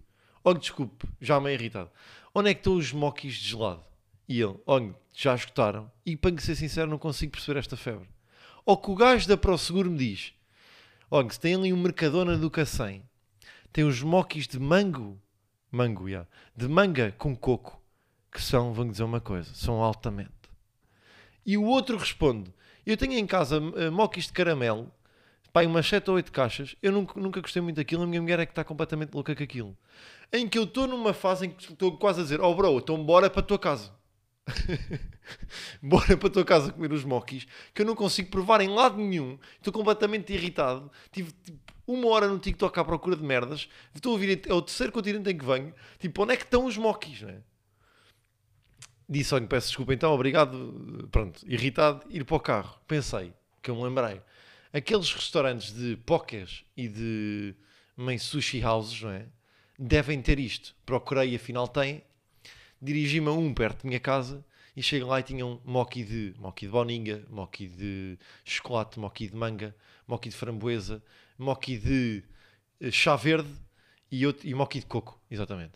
Olha, 0.45 0.59
desculpe, 0.59 1.07
já 1.21 1.41
me 1.41 1.51
é 1.51 1.55
irritado. 1.55 1.91
Onde 2.35 2.51
é 2.51 2.55
que 2.55 2.61
estão 2.61 2.77
os 2.77 2.93
moquis 2.93 3.35
de 3.35 3.49
gelado? 3.49 3.85
E 4.29 4.41
ele: 4.41 4.57
olha, 4.67 4.95
já 5.13 5.35
escutaram. 5.35 5.91
E 6.05 6.17
para 6.17 6.39
ser 6.41 6.57
sincero, 6.57 6.91
não 6.91 6.99
consigo 6.99 7.33
perceber 7.33 7.59
esta 7.59 7.77
febre. 7.77 8.09
Ou 8.65 8.77
que 8.77 8.91
o 8.91 8.95
gajo 8.95 9.27
da 9.27 9.37
ProSeguro 9.37 9.91
me 9.91 9.99
diz: 9.99 10.35
olha, 11.11 11.31
se 11.31 11.41
tem 11.41 11.55
ali 11.55 11.73
um 11.73 11.81
Mercadona 11.81 12.37
do 12.37 12.51
Cacém, 12.51 13.03
tem 13.73 13.85
os 13.85 14.03
moquis 14.03 14.47
de 14.47 14.59
mango, 14.59 15.21
mango, 15.71 16.09
yeah, 16.09 16.29
de 16.57 16.69
manga 16.69 17.15
com 17.17 17.35
coco, 17.35 17.81
que 18.31 18.43
são, 18.43 18.73
vão 18.73 18.89
dizer 18.89 19.05
uma 19.05 19.21
coisa, 19.21 19.55
são 19.55 19.83
altamente. 19.83 20.38
E 21.49 21.57
o 21.57 21.65
outro 21.65 21.97
responde: 21.97 22.53
eu 22.85 22.95
tenho 22.95 23.15
em 23.15 23.27
casa 23.27 23.59
uh, 23.59 23.91
moquis 23.91 24.27
de 24.27 24.35
caramelo 24.35 24.93
pá, 25.51 25.65
umas 25.65 25.89
7 25.89 26.11
ou 26.11 26.17
8 26.17 26.31
caixas. 26.31 26.77
Eu 26.83 26.93
nunca, 26.93 27.19
nunca 27.19 27.41
gostei 27.41 27.63
muito 27.63 27.77
daquilo. 27.77 28.03
A 28.03 28.07
minha 28.07 28.21
mulher 28.21 28.39
é 28.39 28.45
que 28.45 28.53
está 28.53 28.63
completamente 28.63 29.15
louca 29.15 29.35
com 29.35 29.43
aquilo. 29.43 29.75
Em 30.31 30.47
que 30.47 30.59
eu 30.59 30.65
estou 30.65 30.87
numa 30.87 31.15
fase 31.15 31.47
em 31.47 31.51
que 31.51 31.73
estou 31.73 31.97
quase 31.97 32.21
a 32.21 32.23
dizer: 32.23 32.43
Oh, 32.43 32.55
bro, 32.55 32.77
então 32.77 33.03
bora 33.03 33.31
para 33.31 33.41
a 33.41 33.43
tua 33.43 33.59
casa. 33.59 33.91
bora 35.83 36.19
para 36.19 36.29
a 36.29 36.31
tua 36.31 36.45
casa 36.45 36.71
comer 36.71 36.93
os 36.93 37.03
moquis 37.05 37.47
que 37.75 37.81
eu 37.81 37.87
não 37.87 37.95
consigo 37.95 38.31
provar 38.31 38.61
em 38.61 38.69
lado 38.69 38.99
nenhum. 38.99 39.39
Estou 39.57 39.73
completamente 39.73 40.35
irritado. 40.35 40.93
Tive 41.11 41.33
tipo, 41.33 41.59
uma 41.87 42.09
hora 42.09 42.29
no 42.29 42.39
TikTok 42.39 42.79
à 42.79 42.85
procura 42.85 43.17
de 43.17 43.23
merdas. 43.23 43.71
Estou 43.95 44.19
a 44.19 44.21
é 44.23 44.53
o 44.53 44.61
terceiro 44.61 44.93
continente 44.93 45.31
em 45.31 45.39
que 45.39 45.47
venho. 45.47 45.75
Tipo, 45.99 46.25
onde 46.25 46.35
é 46.35 46.37
que 46.37 46.45
estão 46.45 46.67
os 46.67 46.77
moquis, 46.77 47.23
né? 47.23 47.41
Disse, 49.09 49.35
olha, 49.35 49.47
peço 49.47 49.69
desculpa 49.69 49.95
então, 49.95 50.13
obrigado. 50.13 51.09
Pronto, 51.11 51.41
irritado, 51.47 52.05
ir 52.11 52.25
para 52.25 52.37
o 52.37 52.41
carro. 52.41 52.79
Pensei, 52.87 53.33
que 53.63 53.71
eu 53.71 53.77
me 53.77 53.83
lembrei 53.83 54.21
aqueles 54.73 55.13
restaurantes 55.13 55.73
de 55.73 55.97
pokés 55.97 56.65
e 56.77 56.89
de 56.89 57.55
mãe 57.97 58.19
sushi 58.19 58.63
houses, 58.65 59.01
não 59.03 59.11
é? 59.11 59.27
Devem 59.79 60.21
ter 60.21 60.39
isto. 60.39 60.75
Procurei, 60.85 61.35
afinal 61.35 61.69
tem. 61.69 62.03
Dirigi-me 62.81 63.29
a 63.29 63.33
um 63.33 63.53
perto 63.53 63.83
da 63.83 63.89
minha 63.89 64.01
casa 64.01 64.45
e 64.77 64.83
chego 64.83 65.09
lá 65.09 65.19
e 65.19 65.23
tinha 65.23 65.45
um 65.45 65.61
moqui 65.65 66.05
de, 66.05 66.35
moqui 66.39 66.67
de 66.67 66.73
boninga, 66.73 67.25
moqui 67.29 67.67
de 67.67 68.19
chocolate, 68.45 68.99
moqui 69.01 69.29
de 69.29 69.35
manga, 69.35 69.75
moqui 70.07 70.29
de 70.29 70.37
framboesa, 70.37 71.03
moqui 71.37 71.77
de 71.77 72.23
eh, 72.81 72.91
chá 72.91 73.17
verde 73.17 73.51
e, 74.11 74.25
outro, 74.27 74.47
e 74.47 74.55
moqui 74.55 74.79
de 74.79 74.87
coco, 74.87 75.21
exatamente. 75.29 75.73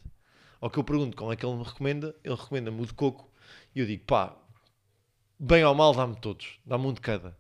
Ao 0.63 0.71
que 0.71 0.79
eu 0.79 0.85
pergunto 0.85 1.17
qual 1.17 1.33
é 1.33 1.35
que 1.35 1.45
ele 1.45 1.57
me 1.57 1.65
recomenda, 1.65 2.15
ele 2.23 2.37
recomenda-me 2.37 2.81
o 2.81 2.87
de 2.87 2.95
coco 2.95 3.29
e 3.75 3.81
eu 3.81 3.87
digo, 3.87 4.05
pá, 4.05 4.33
bem 5.37 5.65
ou 5.65 5.75
mal 5.75 5.93
dá-me 5.93 6.15
todos, 6.15 6.61
dá-me 6.65 6.87
um 6.87 6.93
de 6.93 7.01
cada. 7.01 7.37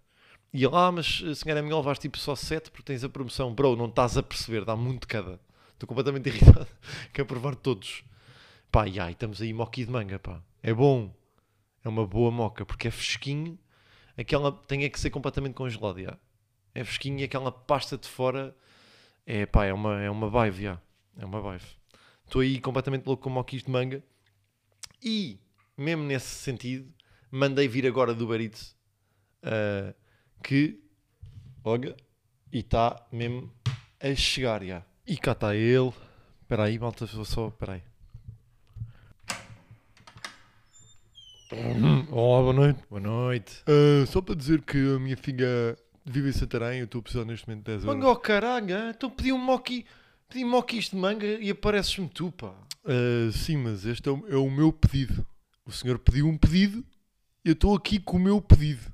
E 0.53 0.65
ele, 0.65 0.75
ah, 0.75 0.91
mas 0.91 1.23
eh, 1.25 1.33
senhora 1.33 1.61
é 1.61 1.63
melhor 1.63 1.79
levares 1.79 2.01
tipo 2.01 2.19
só 2.19 2.35
7 2.35 2.73
porque 2.73 2.83
tens 2.83 3.05
a 3.05 3.09
promoção. 3.09 3.55
Bro, 3.55 3.77
não 3.77 3.87
estás 3.87 4.19
a 4.19 4.25
perceber, 4.25 4.65
dá 4.65 4.75
muito 4.75 5.03
de 5.03 5.07
cada. 5.07 5.41
Estou 5.73 5.87
completamente 5.87 6.27
irritado. 6.31 6.67
Quero 7.13 7.29
provar 7.29 7.55
todos. 7.55 8.03
Pá, 8.73 8.89
e 8.89 8.99
ai, 8.99 9.13
estamos 9.13 9.41
aí 9.41 9.53
moqui 9.53 9.85
de 9.85 9.93
manga, 9.93 10.19
pá. 10.19 10.43
É 10.61 10.75
bom. 10.75 11.15
É 11.85 11.89
uma 11.89 12.05
boa 12.05 12.31
moca, 12.33 12.67
porque 12.67 12.89
é 12.89 12.91
fresquinho. 12.91 13.57
Aquela 14.19 14.51
tem 14.51 14.83
é 14.85 14.89
que 14.89 14.99
ser 14.99 15.11
completamente 15.11 15.55
congelado, 15.55 16.03
já. 16.03 16.19
É 16.75 16.83
fresquinho 16.83 17.21
e 17.21 17.25
aquela 17.25 17.53
pasta 17.53 17.97
de 17.97 18.09
fora 18.09 18.55
é, 19.25 19.47
pá, 19.47 19.65
é 19.65 19.73
uma, 19.73 20.03
é 20.03 20.11
uma 20.11 20.29
vibe, 20.29 20.63
já. 20.63 20.81
É 21.17 21.25
uma 21.25 21.41
vibe. 21.41 21.82
Estou 22.33 22.41
aí 22.41 22.59
completamente 22.59 23.05
louco 23.05 23.25
com 23.25 23.29
moquis 23.29 23.63
de 23.63 23.71
manga. 23.71 24.03
E, 25.03 25.39
mesmo 25.77 26.03
nesse 26.03 26.35
sentido, 26.35 26.91
mandei 27.31 27.69
vir 27.69 27.87
agora 27.87 28.15
do 28.15 28.35
Eats, 28.35 28.75
uh, 29.45 29.95
que, 30.43 30.81
olha, 31.63 31.95
e 32.51 32.61
está 32.61 33.07
mesmo 33.13 33.53
a 34.01 34.15
chegar, 34.15 34.65
já. 34.65 34.83
E 35.07 35.15
cá 35.19 35.33
está 35.33 35.55
ele. 35.55 35.93
Espera 36.41 36.65
aí, 36.65 36.79
malta, 36.79 37.05
vou 37.05 37.27
só, 37.27 37.49
espera 37.49 37.75
aí. 37.75 37.83
Olá, 42.11 42.41
boa 42.41 42.53
noite. 42.55 42.81
Boa 42.89 43.03
noite. 43.03 43.63
Ah, 43.67 44.07
só 44.07 44.23
para 44.23 44.35
dizer 44.35 44.63
que 44.63 44.79
a 44.79 44.99
minha 44.99 45.19
filha 45.19 45.77
vive 46.03 46.31
em 46.31 46.33
Santarém, 46.33 46.79
eu 46.79 46.87
estou 46.87 47.01
a 47.01 47.03
precisar 47.03 47.27
neste 47.27 47.47
momento 47.47 47.67
de 47.67 47.73
10 47.73 47.85
euros. 47.85 47.95
Manga, 47.95 48.11
oh 48.11 48.17
caralho, 48.17 48.75
ah, 48.75 48.89
então 48.97 49.11
pedi 49.11 49.31
um 49.35 49.37
moqui, 49.39 49.85
pedi 50.33 50.45
moquis 50.45 50.89
de 50.91 50.97
manga 50.97 51.27
e 51.27 51.51
apareces-me 51.51 52.09
tu, 52.09 52.33
pá. 52.33 52.55
Ah, 52.85 53.31
sim, 53.33 53.57
mas 53.57 53.85
este 53.85 54.09
é 54.09 54.13
o, 54.13 54.25
é 54.29 54.37
o 54.37 54.51
meu 54.51 54.73
pedido. 54.73 55.25
O 55.65 55.71
senhor 55.73 55.99
pediu 55.99 56.27
um 56.27 56.37
pedido, 56.37 56.85
eu 57.45 57.53
estou 57.53 57.75
aqui 57.77 57.99
com 58.01 58.17
o 58.17 58.21
meu 58.21 58.41
pedido, 58.41 58.93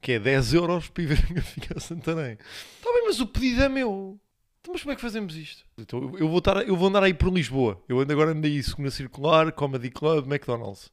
que 0.00 0.12
é 0.12 0.18
10 0.18 0.54
euros 0.54 0.88
para 0.88 1.02
ir 1.02 1.06
ver 1.06 1.38
a 1.38 1.42
filha 1.42 1.68
a 1.76 1.80
Santarém. 1.80 2.36
Tá 2.36 2.92
bem, 2.92 3.04
mas 3.06 3.20
o 3.20 3.26
pedido 3.26 3.62
é 3.62 3.68
meu. 3.68 4.18
Então, 4.60 4.74
mas 4.74 4.82
como 4.82 4.92
é 4.92 4.96
que 4.96 5.00
fazemos 5.00 5.34
isto? 5.36 5.64
Então, 5.78 6.14
eu, 6.18 6.28
vou 6.28 6.38
estar, 6.38 6.56
eu 6.68 6.76
vou 6.76 6.88
andar 6.88 7.02
aí 7.02 7.14
por 7.14 7.32
Lisboa. 7.32 7.82
Eu 7.88 7.98
ando 8.00 8.12
agora 8.12 8.32
ando 8.32 8.46
aí, 8.46 8.62
segunda 8.62 8.90
circular, 8.90 9.50
Comedy 9.52 9.90
Club, 9.90 10.26
McDonald's. 10.30 10.90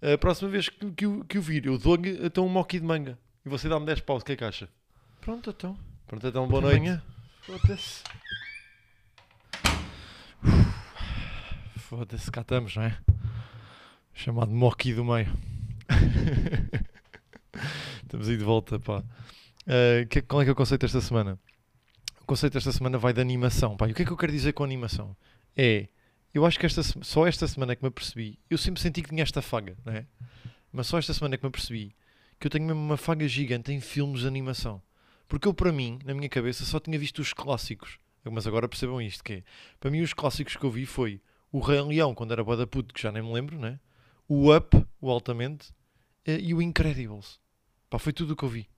A 0.00 0.16
próxima 0.16 0.50
vez 0.50 0.68
que, 0.70 0.90
que, 0.92 1.06
o- 1.06 1.24
que 1.24 1.38
o 1.38 1.42
vir, 1.42 1.66
eu 1.66 1.76
dou-lhe 1.78 2.18
então 2.24 2.46
um 2.46 2.48
moqui 2.48 2.78
de 2.80 2.86
manga. 2.86 3.18
E 3.44 3.48
você 3.48 3.68
dá-me 3.68 3.84
10 3.84 4.00
paus, 4.00 4.22
o 4.22 4.24
que 4.24 4.32
é 4.32 4.36
que 4.36 4.44
acha? 4.44 4.68
Pronto, 5.20 5.50
então. 5.50 5.78
Pronto, 6.06 6.26
então 6.26 6.46
boa 6.48 6.60
Até 6.60 6.68
noite. 6.78 6.80
amanhã. 6.80 7.02
Foda-se. 11.96 12.30
Cá 12.30 12.40
estamos, 12.40 12.74
não 12.74 12.82
é? 12.82 12.98
Chamado 14.12 14.50
Moqui 14.50 14.92
do 14.92 15.04
meio. 15.04 15.32
estamos 18.02 18.28
aí 18.28 18.36
de 18.36 18.42
volta, 18.42 18.80
pá. 18.80 19.04
Ah, 19.66 20.04
que- 20.10 20.22
qual 20.22 20.42
é 20.42 20.44
que 20.44 20.50
é 20.50 20.52
o 20.52 20.56
conceito 20.56 20.80
desta 20.80 21.00
semana? 21.00 21.38
O 22.20 22.24
conceito 22.24 22.54
desta 22.54 22.72
semana 22.72 22.98
vai 22.98 23.12
de 23.12 23.20
animação, 23.20 23.76
pá. 23.76 23.88
E 23.88 23.92
o 23.92 23.94
que 23.94 24.02
é 24.02 24.04
que 24.04 24.10
eu 24.10 24.16
quero 24.16 24.32
dizer 24.32 24.52
com 24.54 24.64
animação? 24.64 25.16
É, 25.56 25.88
eu 26.32 26.44
acho 26.44 26.58
que 26.58 26.66
esta, 26.66 26.82
só 26.82 27.28
esta 27.28 27.46
semana 27.46 27.72
é 27.72 27.76
que 27.76 27.82
me 27.82 27.88
apercebi, 27.88 28.40
eu 28.50 28.58
sempre 28.58 28.80
senti 28.80 29.00
que 29.00 29.10
tinha 29.10 29.22
esta 29.22 29.40
faga, 29.40 29.76
não 29.84 29.92
é? 29.92 30.04
Mas 30.72 30.88
só 30.88 30.98
esta 30.98 31.14
semana 31.14 31.36
é 31.36 31.38
que 31.38 31.44
me 31.44 31.48
apercebi 31.48 31.94
que 32.40 32.48
eu 32.48 32.50
tenho 32.50 32.66
mesmo 32.66 32.80
uma 32.80 32.96
faga 32.96 33.28
gigante 33.28 33.72
em 33.72 33.80
filmes 33.80 34.22
de 34.22 34.26
animação. 34.26 34.82
Porque 35.28 35.46
eu, 35.46 35.54
para 35.54 35.72
mim, 35.72 36.00
na 36.04 36.12
minha 36.12 36.28
cabeça, 36.28 36.64
só 36.64 36.80
tinha 36.80 36.98
visto 36.98 37.20
os 37.20 37.32
clássicos. 37.32 37.98
Mas 38.24 38.46
agora 38.46 38.68
percebam 38.68 39.00
isto, 39.00 39.22
que 39.22 39.34
é, 39.34 39.42
para 39.78 39.90
mim 39.90 40.00
os 40.00 40.12
clássicos 40.12 40.56
que 40.56 40.64
eu 40.64 40.70
vi 40.70 40.86
foi 40.86 41.20
o 41.54 41.60
Rei 41.60 41.80
Leão, 41.80 42.16
quando 42.16 42.32
era 42.32 42.42
bué 42.42 42.56
da 42.56 42.66
puto, 42.66 42.92
que 42.92 43.00
já 43.00 43.12
nem 43.12 43.22
me 43.22 43.32
lembro, 43.32 43.56
né? 43.56 43.78
O 44.26 44.52
Up, 44.52 44.76
o 45.00 45.08
Altamente, 45.08 45.72
eh, 46.26 46.40
e 46.40 46.52
o 46.52 46.60
Incredibles. 46.60 47.38
Pá, 47.88 47.96
foi 47.96 48.12
tudo 48.12 48.32
o 48.32 48.36
que 48.36 48.42
eu 48.42 48.48
vi. 48.48 48.68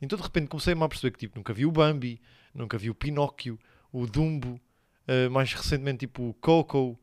Então 0.00 0.18
de 0.18 0.24
repente 0.24 0.48
comecei-me 0.48 0.82
a 0.82 0.88
perceber 0.88 1.12
que 1.12 1.20
tipo, 1.20 1.38
nunca 1.38 1.54
vi 1.54 1.64
o 1.64 1.70
Bambi, 1.70 2.20
nunca 2.52 2.76
vi 2.76 2.90
o 2.90 2.94
Pinóquio, 2.94 3.56
o 3.92 4.04
Dumbo, 4.04 4.60
eh, 5.06 5.28
mais 5.28 5.54
recentemente 5.54 6.00
tipo 6.00 6.30
o 6.30 6.34
Coco. 6.34 6.98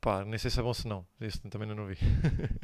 Pá, 0.00 0.24
nem 0.24 0.38
sei 0.38 0.50
se 0.50 0.58
é 0.58 0.62
bom 0.62 0.72
se 0.72 0.88
não. 0.88 1.06
Esse 1.20 1.38
também 1.50 1.68
não 1.68 1.84
vi. 1.84 1.98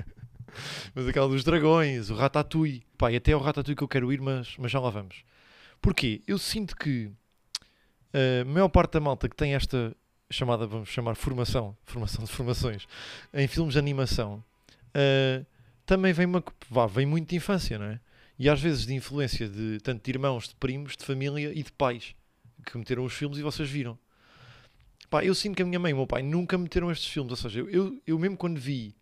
mas 0.95 1.07
aquela 1.07 1.29
dos 1.29 1.45
dragões, 1.45 2.09
o 2.09 2.15
Ratatouille. 2.15 2.87
Pá, 2.97 3.13
e 3.13 3.17
até 3.17 3.33
é 3.33 3.37
o 3.37 3.39
Ratatouille 3.39 3.77
que 3.77 3.85
eu 3.85 3.89
quero 3.89 4.11
ir, 4.11 4.23
mas, 4.23 4.57
mas 4.57 4.73
já 4.73 4.81
lá 4.81 4.89
vamos. 4.89 5.25
Porquê? 5.83 6.23
Eu 6.27 6.39
sinto 6.39 6.75
que 6.75 7.13
a 8.15 8.47
maior 8.47 8.71
parte 8.71 8.93
da 8.93 9.01
malta 9.01 9.29
que 9.29 9.37
tem 9.37 9.55
esta 9.55 9.95
chamada, 10.31 10.67
vamos 10.67 10.89
chamar, 10.89 11.15
formação, 11.15 11.77
formação 11.85 12.25
de 12.25 12.31
formações, 12.31 12.87
em 13.33 13.47
filmes 13.47 13.75
de 13.75 13.79
animação, 13.79 14.43
eh, 14.95 15.45
também 15.85 16.13
vem, 16.13 16.27
uma, 16.27 16.43
vá, 16.69 16.87
vem 16.87 17.07
muito 17.07 17.29
de 17.29 17.37
infância, 17.37 17.79
não 17.79 17.87
é? 17.87 18.01
E 18.39 18.49
às 18.49 18.61
vezes 18.61 18.85
de 18.85 18.95
influência 18.95 19.49
de 19.49 19.79
tanto 19.83 20.05
de 20.05 20.11
irmãos, 20.11 20.49
de 20.49 20.55
primos, 20.57 20.97
de 20.97 21.05
família 21.05 21.53
e 21.55 21.63
de 21.63 21.73
pais 21.73 22.15
que 22.65 22.77
meteram 22.77 23.05
os 23.05 23.13
filmes 23.13 23.39
e 23.39 23.43
vocês 23.43 23.71
viram. 23.71 23.99
Pá, 25.09 25.25
eu 25.25 25.35
sinto 25.35 25.57
que 25.57 25.63
a 25.63 25.65
minha 25.65 25.79
mãe 25.79 25.91
e 25.91 25.95
o 25.95 25.99
meu 25.99 26.07
pai 26.07 26.23
nunca 26.23 26.59
meteram 26.59 26.91
estes 26.91 27.09
filmes, 27.09 27.31
ou 27.31 27.37
seja, 27.37 27.61
eu, 27.61 27.71
eu, 27.71 28.03
eu 28.07 28.19
mesmo 28.19 28.37
quando 28.37 28.59
vi 28.59 28.95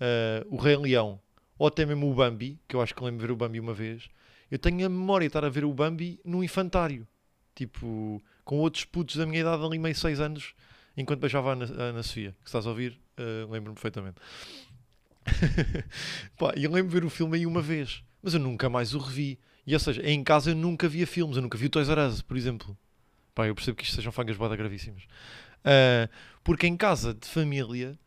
eh, 0.00 0.44
o 0.48 0.56
Rei 0.56 0.76
Leão 0.76 1.20
ou 1.58 1.66
até 1.68 1.84
mesmo 1.84 2.10
o 2.10 2.14
Bambi, 2.14 2.58
que 2.66 2.74
eu 2.74 2.80
acho 2.80 2.94
que 2.94 3.04
lembro 3.04 3.20
de 3.20 3.26
ver 3.26 3.32
o 3.32 3.36
Bambi 3.36 3.60
uma 3.60 3.74
vez, 3.74 4.08
eu 4.50 4.58
tenho 4.58 4.86
a 4.86 4.88
memória 4.88 5.26
de 5.26 5.28
estar 5.28 5.44
a 5.44 5.48
ver 5.48 5.64
o 5.64 5.72
Bambi 5.72 6.18
num 6.24 6.42
infantário, 6.42 7.06
tipo, 7.54 8.22
com 8.44 8.58
outros 8.58 8.84
putos 8.84 9.16
da 9.16 9.26
minha 9.26 9.40
idade 9.40 9.64
ali, 9.64 9.78
meio 9.78 9.94
6 9.94 10.20
anos, 10.20 10.54
enquanto 10.96 11.20
beijava 11.20 11.50
a 11.50 11.52
Ana, 11.52 11.64
a 11.64 11.82
Ana 11.84 12.02
Sofia, 12.02 12.36
que 12.42 12.48
estás 12.48 12.66
a 12.66 12.70
ouvir, 12.70 12.98
eh, 13.16 13.46
lembro-me 13.50 13.74
perfeitamente. 13.74 14.16
Pá, 16.38 16.52
eu 16.56 16.70
lembro 16.70 16.88
de 16.92 17.00
ver 17.00 17.04
o 17.04 17.10
filme 17.10 17.38
aí 17.38 17.46
uma 17.46 17.62
vez, 17.62 18.04
mas 18.22 18.34
eu 18.34 18.40
nunca 18.40 18.68
mais 18.68 18.94
o 18.94 18.98
revi. 18.98 19.38
E 19.66 19.72
ou 19.72 19.80
seja, 19.80 20.02
em 20.02 20.22
casa 20.22 20.50
eu 20.50 20.54
nunca 20.54 20.88
via 20.88 21.06
filmes, 21.06 21.36
eu 21.36 21.42
nunca 21.42 21.56
vi 21.56 21.66
o 21.66 21.70
Toys 21.70 21.88
R 21.88 22.00
Us, 22.00 22.20
por 22.20 22.36
exemplo. 22.36 22.76
Pá, 23.34 23.46
eu 23.46 23.54
percebo 23.54 23.76
que 23.76 23.84
isto 23.84 23.96
sejam 23.96 24.12
fagas 24.12 24.36
boda 24.36 24.54
gravíssimas. 24.54 25.04
Ah, 25.64 26.08
porque 26.44 26.66
em 26.66 26.76
casa 26.76 27.14
de 27.14 27.26
família, 27.26 27.98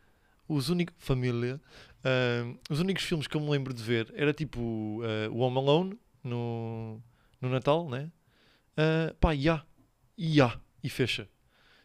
os 0.47 0.69
únicos 0.69 0.95
família, 0.99 1.59
ah, 2.03 2.53
os 2.69 2.79
únicos 2.79 3.03
filmes 3.03 3.27
que 3.27 3.35
eu 3.35 3.41
me 3.41 3.49
lembro 3.49 3.73
de 3.73 3.81
ver 3.81 4.13
era 4.15 4.33
tipo 4.33 5.01
ah, 5.03 5.29
o 5.31 5.39
Home 5.39 5.57
Alone 5.57 5.99
no, 6.23 7.01
no 7.41 7.49
Natal, 7.49 7.89
né? 7.89 8.11
Uh, 8.77 9.11
pá, 9.15 9.33
e 9.33 9.49
há, 9.49 9.63
e 10.17 10.41
há, 10.41 10.59
e 10.83 10.89
fecha. 10.89 11.27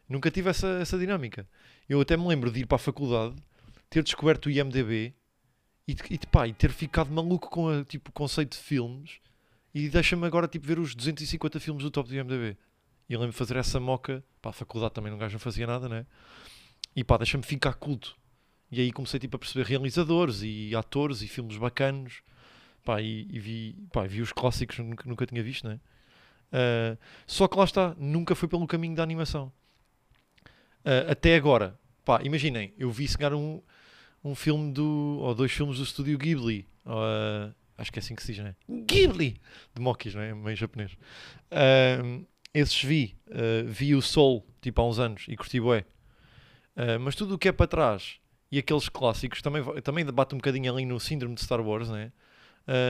Nunca 0.09 0.31
tive 0.31 0.51
essa, 0.51 0.67
essa 0.81 0.99
dinâmica. 0.99 1.49
Eu 1.89 2.01
até 2.01 2.17
me 2.17 2.27
lembro 2.27 2.51
de 2.51 2.61
ir 2.61 2.67
para 2.67 2.77
a 2.77 2.79
faculdade, 2.79 3.37
ter 3.91 4.03
descoberto 4.03 4.47
o 4.47 4.51
IMDB 4.51 5.15
e, 5.87 5.97
e, 6.11 6.19
pá, 6.27 6.47
e 6.47 6.53
ter 6.53 6.71
ficado 6.71 7.11
maluco 7.11 7.51
com 7.51 7.85
tipo, 7.85 8.11
o 8.11 8.13
conceito 8.13 8.57
de 8.57 8.63
filmes 8.63 9.21
e 9.75 9.89
deixa-me 9.89 10.27
agora 10.27 10.47
tipo, 10.47 10.67
ver 10.67 10.79
os 10.79 10.95
250 10.95 11.59
filmes 11.61 11.83
do 11.83 11.91
top 11.91 12.09
do 12.09 12.15
IMDB. 12.15 12.57
E 13.09 13.13
eu 13.13 13.21
lembro 13.21 13.33
de 13.33 13.39
fazer 13.39 13.57
essa 13.57 13.81
moca, 13.81 14.25
pá, 14.41 14.51
a 14.51 14.53
faculdade 14.53 14.95
também 14.95 15.13
um 15.13 15.19
gajo 15.19 15.35
não 15.35 15.41
fazia 15.41 15.67
nada, 15.67 15.89
né? 15.89 16.07
E 16.95 17.03
pá, 17.03 17.17
deixa-me 17.17 17.43
ficar 17.43 17.75
culto. 17.75 18.17
E 18.71 18.81
aí 18.81 18.93
comecei 18.93 19.21
tipo, 19.21 19.37
a 19.37 19.39
perceber 19.39 19.67
realizadores 19.67 20.43
e 20.43 20.75
atores 20.75 21.21
e 21.23 21.29
filmes 21.29 21.57
bacanos. 21.57 22.23
Pá, 22.85 23.01
e, 23.01 23.27
e 23.31 23.39
vi, 23.39 23.77
pá, 23.93 24.07
vi 24.07 24.21
os 24.21 24.33
clássicos 24.33 24.77
que 24.77 24.83
nunca, 24.83 25.09
nunca 25.09 25.27
tinha 25.27 25.43
visto, 25.43 25.69
né? 25.69 25.79
Uh, 26.53 26.99
só 27.27 27.49
que 27.49 27.57
lá 27.57 27.65
está, 27.65 27.95
nunca 27.97 28.35
foi 28.35 28.47
pelo 28.47 28.67
caminho 28.67 28.95
da 28.95 29.03
animação. 29.03 29.51
Uh, 30.85 31.11
até 31.11 31.35
agora, 31.35 31.79
pá, 32.05 32.21
imaginem, 32.23 32.75
eu 32.77 32.91
vi 32.91 33.09
chegar 33.09 33.33
um, 33.33 33.63
um 34.23 34.35
filme 34.35 34.71
do, 34.71 35.19
ou 35.23 35.35
dois 35.35 35.51
filmes 35.51 35.79
do 35.79 35.85
estúdio 35.85 36.19
Ghibli, 36.19 36.69
uh, 36.85 37.55
acho 37.79 37.91
que 37.91 37.99
é 37.99 38.03
assim 38.03 38.15
que 38.15 38.23
se 38.23 38.35
diz, 38.35 38.45
né? 38.45 38.55
Ghibli! 38.69 39.41
De 39.75 39.81
Mokis, 39.81 40.15
não 40.15 40.21
é? 40.21 40.35
Meio 40.35 40.57
japonês. 40.57 40.97
Esses 42.53 42.83
vi, 42.85 43.17
vi 43.65 43.95
o 43.95 44.03
Soul, 44.03 44.47
tipo 44.61 44.83
há 44.83 44.87
uns 44.87 44.99
anos, 44.99 45.25
e 45.27 45.37
curti 45.37 45.59
bué. 45.59 45.87
Mas 47.01 47.15
tudo 47.15 47.35
o 47.35 47.39
que 47.39 47.49
é 47.49 47.53
para 47.53 47.67
trás 47.67 48.21
e 48.51 48.59
aqueles 48.59 48.91
clássicos 48.91 49.41
também, 49.41 49.65
também 49.81 50.05
bate 50.05 50.35
um 50.35 50.39
bocadinho 50.39 50.71
ali 50.71 50.85
no 50.85 51.01
síndrome 51.01 51.35
de 51.35 51.43
Star 51.43 51.63
Wars, 51.63 51.89
né? 51.89 52.13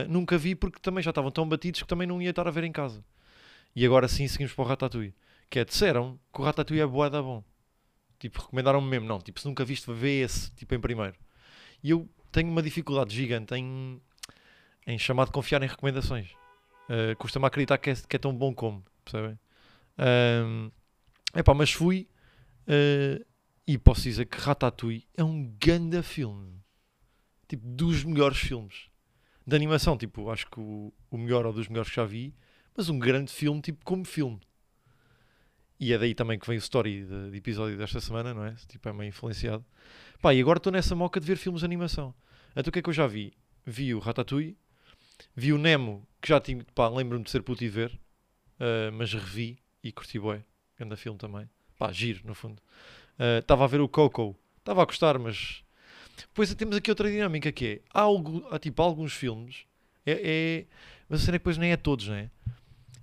Nunca 0.09 0.37
vi 0.37 0.53
porque 0.53 0.79
também 0.81 1.01
já 1.01 1.11
estavam 1.11 1.31
tão 1.31 1.47
batidos 1.47 1.81
que 1.81 1.87
também 1.87 2.05
não 2.05 2.21
ia 2.21 2.31
estar 2.31 2.45
a 2.45 2.51
ver 2.51 2.65
em 2.65 2.71
casa. 2.73 3.03
E 3.75 3.85
agora 3.85 4.07
sim 4.07 4.27
seguimos 4.27 4.53
para 4.53 4.63
o 4.63 4.67
Ratatouille. 4.67 5.15
Que 5.49 5.59
é, 5.59 5.65
disseram 5.65 6.19
que 6.33 6.41
o 6.41 6.43
Ratatouille 6.43 6.81
é 6.81 6.87
bué 6.87 7.09
da 7.09 7.21
bom. 7.21 7.43
Tipo, 8.19 8.41
recomendaram-me 8.41 8.87
mesmo. 8.87 9.07
Não, 9.07 9.19
tipo, 9.19 9.39
se 9.39 9.45
nunca 9.45 9.65
viste, 9.65 9.91
vê 9.91 10.21
esse, 10.21 10.51
tipo, 10.51 10.73
em 10.73 10.79
primeiro. 10.79 11.15
E 11.83 11.89
eu 11.89 12.09
tenho 12.31 12.49
uma 12.49 12.61
dificuldade 12.61 13.15
gigante 13.15 13.53
em, 13.55 14.01
em 14.87 14.97
chamar 14.97 15.25
de 15.25 15.31
confiar 15.31 15.61
em 15.61 15.67
recomendações. 15.67 16.31
Uh, 16.89 17.15
Custa-me 17.17 17.45
acreditar 17.45 17.77
que 17.77 17.89
é, 17.89 17.95
que 17.95 18.15
é 18.15 18.19
tão 18.19 18.33
bom 18.35 18.53
como, 18.53 18.83
percebem? 19.03 19.39
Um, 19.97 20.71
epá, 21.35 21.53
mas 21.53 21.71
fui 21.71 22.07
uh, 22.67 23.23
e 23.67 23.77
posso 23.77 24.03
dizer 24.03 24.25
que 24.25 24.37
Ratatouille 24.37 25.07
é 25.15 25.23
um 25.23 25.53
ganda 25.59 26.01
filme. 26.01 26.61
Tipo, 27.47 27.67
dos 27.67 28.03
melhores 28.03 28.37
filmes 28.37 28.89
de 29.45 29.55
animação. 29.55 29.97
Tipo, 29.97 30.29
acho 30.29 30.49
que 30.49 30.59
o, 30.59 30.93
o 31.11 31.17
melhor 31.17 31.45
ou 31.45 31.53
dos 31.53 31.67
melhores 31.67 31.89
que 31.89 31.95
já 31.95 32.05
vi, 32.05 32.33
mas 32.75 32.89
um 32.89 32.97
grande 32.97 33.31
filme, 33.31 33.61
tipo, 33.61 33.83
como 33.83 34.03
filme. 34.05 34.39
E 35.79 35.91
é 35.91 35.97
daí 35.97 36.15
também 36.15 36.39
que 36.39 36.47
vem 36.47 36.57
o 36.57 36.59
story 36.59 37.03
de, 37.03 37.31
de 37.31 37.37
episódio 37.37 37.77
desta 37.77 37.99
semana, 37.99 38.33
não 38.33 38.45
é? 38.45 38.55
Tipo, 38.67 38.89
é 38.89 38.93
meio 38.93 39.09
influenciado. 39.09 39.65
Pá, 40.21 40.33
e 40.33 40.39
agora 40.39 40.57
estou 40.57 40.71
nessa 40.71 40.95
moca 40.95 41.19
de 41.19 41.25
ver 41.25 41.35
filmes 41.35 41.59
de 41.59 41.65
animação. 41.65 42.13
Então 42.55 42.69
o 42.69 42.71
que 42.71 42.79
é 42.79 42.81
que 42.81 42.89
eu 42.89 42.93
já 42.93 43.05
vi? 43.07 43.33
Vi 43.65 43.93
o 43.93 43.99
Ratatouille, 43.99 44.57
vi 45.35 45.51
o 45.51 45.57
Nemo, 45.57 46.07
que 46.21 46.29
já 46.29 46.39
tinha, 46.39 46.65
pá, 46.73 46.87
lembro-me 46.87 47.23
de 47.23 47.31
ser 47.31 47.41
puto 47.41 47.63
e 47.63 47.69
ver, 47.69 47.91
uh, 47.91 48.91
mas 48.93 49.13
revi 49.13 49.59
e 49.83 49.91
curti 49.91 50.19
bué. 50.19 50.43
Grande 50.77 50.95
filme 50.95 51.17
também. 51.17 51.49
Pá, 51.77 51.91
giro, 51.91 52.21
no 52.25 52.33
fundo. 52.33 52.61
Estava 53.39 53.61
uh, 53.61 53.65
a 53.65 53.67
ver 53.67 53.81
o 53.81 53.89
Coco. 53.89 54.35
Estava 54.59 54.81
a 54.81 54.85
gostar, 54.85 55.19
mas... 55.19 55.63
Depois 56.15 56.53
temos 56.55 56.77
aqui 56.77 56.89
outra 56.89 57.11
dinâmica 57.11 57.51
que 57.51 57.65
é... 57.65 57.81
Há, 57.93 58.01
algo, 58.01 58.47
há 58.49 58.57
tipo, 58.57 58.81
alguns 58.81 59.13
filmes... 59.13 59.65
É, 60.05 60.19
é... 60.23 60.65
Mas 61.09 61.21
a 61.21 61.25
cena 61.25 61.35
é 61.35 61.39
que 61.39 61.43
depois 61.43 61.57
nem 61.57 61.71
é 61.71 61.77
todos, 61.77 62.07
não 62.07 62.15
é? 62.15 62.29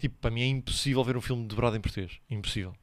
Tipo, 0.00 0.16
para 0.18 0.30
mim 0.30 0.40
é 0.40 0.46
impossível 0.46 1.04
ver 1.04 1.16
um 1.16 1.20
filme 1.20 1.46
dobrado 1.46 1.76
em 1.76 1.80
português. 1.80 2.18
Impossível. 2.28 2.74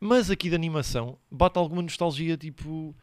Mas 0.00 0.28
aqui 0.28 0.48
de 0.48 0.56
animação, 0.56 1.16
bate 1.30 1.56
alguma 1.56 1.80
nostalgia, 1.80 2.36
tipo... 2.36 2.94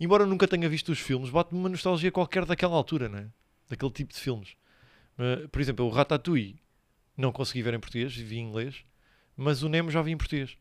Embora 0.00 0.24
eu 0.24 0.26
nunca 0.26 0.48
tenha 0.48 0.68
visto 0.68 0.90
os 0.90 0.98
filmes, 0.98 1.30
bate-me 1.30 1.60
uma 1.60 1.68
nostalgia 1.68 2.10
qualquer 2.10 2.44
daquela 2.44 2.74
altura, 2.74 3.08
não 3.08 3.18
é? 3.20 3.28
Daquele 3.68 3.92
tipo 3.92 4.12
de 4.12 4.18
filmes. 4.18 4.56
Por 5.52 5.60
exemplo, 5.60 5.86
o 5.86 5.90
Ratatouille 5.90 6.60
não 7.16 7.30
consegui 7.30 7.62
ver 7.62 7.74
em 7.74 7.78
português, 7.78 8.16
vi 8.16 8.38
em 8.38 8.48
inglês, 8.48 8.84
mas 9.36 9.62
o 9.62 9.68
Nemo 9.68 9.92
já 9.92 10.02
vi 10.02 10.10
em 10.10 10.16
português. 10.16 10.56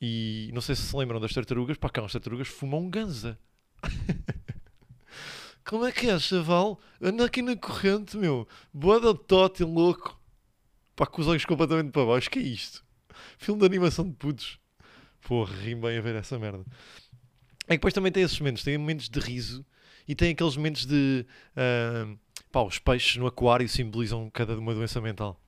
E 0.00 0.50
não 0.54 0.62
sei 0.62 0.74
se 0.74 0.82
se 0.82 0.96
lembram 0.96 1.20
das 1.20 1.34
tartarugas, 1.34 1.76
pá, 1.76 1.90
cá 1.90 2.02
as 2.02 2.12
tartarugas 2.12 2.48
fumam 2.48 2.88
ganza. 2.88 3.38
Como 5.62 5.84
é 5.84 5.92
que 5.92 6.08
é, 6.08 6.18
chaval? 6.18 6.80
Anda 7.00 7.26
aqui 7.26 7.42
na 7.42 7.56
corrente, 7.56 8.16
meu. 8.16 8.48
Boa 8.72 8.98
da 8.98 9.12
tote, 9.12 9.62
louco. 9.62 10.18
Pá, 10.96 11.06
com 11.06 11.20
os 11.20 11.28
olhos 11.28 11.44
completamente 11.44 11.90
para 11.90 12.04
baixo. 12.06 12.30
Que 12.30 12.38
é 12.38 12.42
isto? 12.42 12.84
Filme 13.38 13.60
de 13.60 13.66
animação 13.66 14.08
de 14.08 14.14
putos. 14.14 14.58
Porra, 15.22 15.54
rim 15.56 15.80
bem 15.80 15.98
a 15.98 16.00
ver 16.00 16.14
essa 16.16 16.38
merda. 16.38 16.64
É 17.66 17.72
que 17.72 17.78
depois 17.78 17.94
também 17.94 18.12
tem 18.12 18.22
esses 18.22 18.38
momentos. 18.38 18.62
Tem 18.62 18.76
momentos 18.76 19.08
de 19.08 19.18
riso 19.20 19.64
e 20.06 20.14
tem 20.14 20.32
aqueles 20.32 20.56
momentos 20.56 20.86
de... 20.86 21.26
Uh, 21.56 22.18
pá, 22.52 22.62
os 22.62 22.78
peixes 22.78 23.16
no 23.16 23.26
aquário 23.26 23.68
simbolizam 23.68 24.30
cada 24.30 24.56
uma 24.58 24.74
doença 24.74 25.00
mental. 25.00 25.40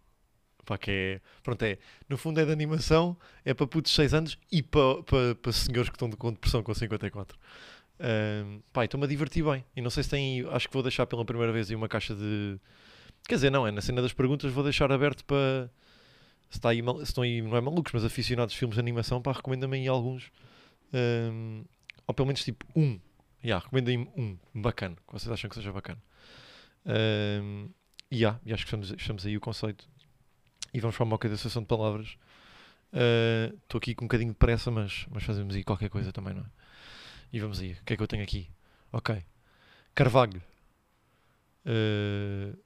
Pá, 0.64 0.76
que 0.76 0.90
é, 0.90 1.20
pronto, 1.44 1.62
é, 1.62 1.78
no 2.08 2.16
fundo 2.18 2.40
é 2.40 2.44
de 2.44 2.50
animação, 2.50 3.16
é 3.44 3.54
para 3.54 3.68
putos 3.68 3.92
de 3.92 3.96
6 3.96 4.14
anos 4.14 4.38
e 4.50 4.62
para, 4.62 5.02
para, 5.04 5.34
para 5.36 5.52
senhores 5.52 5.88
que 5.88 5.94
estão 5.94 6.10
com 6.10 6.32
depressão 6.32 6.62
com 6.62 6.74
54. 6.74 7.38
Um, 7.98 8.60
pá, 8.72 8.84
estou-me 8.84 9.06
a 9.06 9.08
divertir 9.08 9.44
bem. 9.44 9.64
E 9.76 9.80
não 9.80 9.90
sei 9.90 10.02
se 10.02 10.10
tem, 10.10 10.44
acho 10.50 10.66
que 10.66 10.74
vou 10.74 10.82
deixar 10.82 11.06
pela 11.06 11.24
primeira 11.24 11.52
vez 11.52 11.70
aí 11.70 11.76
uma 11.76 11.88
caixa 11.88 12.14
de. 12.14 12.58
Quer 13.28 13.34
dizer, 13.36 13.50
não, 13.50 13.66
é 13.66 13.70
na 13.70 13.80
cena 13.80 14.00
das 14.00 14.12
perguntas, 14.12 14.52
vou 14.52 14.62
deixar 14.62 14.90
aberto 14.92 15.24
para. 15.24 15.70
Se, 16.48 16.58
está 16.58 16.70
aí, 16.70 16.80
se 16.80 17.02
estão 17.02 17.24
aí, 17.24 17.42
não 17.42 17.56
é 17.56 17.60
malucos, 17.60 17.92
mas 17.92 18.04
aficionados 18.04 18.52
de 18.52 18.58
filmes 18.58 18.74
de 18.76 18.80
animação, 18.80 19.20
pá, 19.20 19.32
recomenda-me 19.32 19.78
aí 19.78 19.88
alguns. 19.88 20.30
Um, 20.94 21.64
ou 22.06 22.14
pelo 22.14 22.26
menos 22.26 22.44
tipo 22.44 22.64
um. 22.74 23.00
Yeah, 23.44 23.64
recomendem-me 23.64 24.08
um 24.16 24.38
bacana, 24.54 24.96
que 25.06 25.12
vocês 25.12 25.30
acham 25.30 25.50
que 25.50 25.56
seja 25.56 25.72
bacana. 25.72 26.00
Um, 26.84 27.68
e 28.10 28.18
yeah, 28.18 28.38
acho 28.46 28.64
que 28.64 28.68
estamos, 28.68 28.90
estamos 28.92 29.26
aí 29.26 29.36
o 29.36 29.40
conceito 29.40 29.88
e 30.72 30.80
vamos 30.80 30.96
para 30.96 31.04
uma 31.04 31.18
da 31.18 31.26
associação 31.28 31.62
de 31.62 31.68
palavras. 31.68 32.16
Estou 32.92 33.78
uh, 33.78 33.82
aqui 33.82 33.94
com 33.94 34.04
um 34.04 34.08
bocadinho 34.08 34.30
de 34.30 34.38
pressa, 34.38 34.70
mas, 34.70 35.06
mas 35.10 35.24
fazemos 35.24 35.54
aí 35.54 35.64
qualquer 35.64 35.88
coisa 35.88 36.12
também, 36.12 36.34
não 36.34 36.42
é? 36.42 36.46
E 37.32 37.40
vamos 37.40 37.60
aí. 37.60 37.72
O 37.72 37.84
que 37.84 37.94
é 37.94 37.96
que 37.96 38.02
eu 38.02 38.06
tenho 38.06 38.22
aqui? 38.22 38.48
Ok. 38.92 39.24
Carvalho. 39.94 40.42
Uh, 41.64 42.56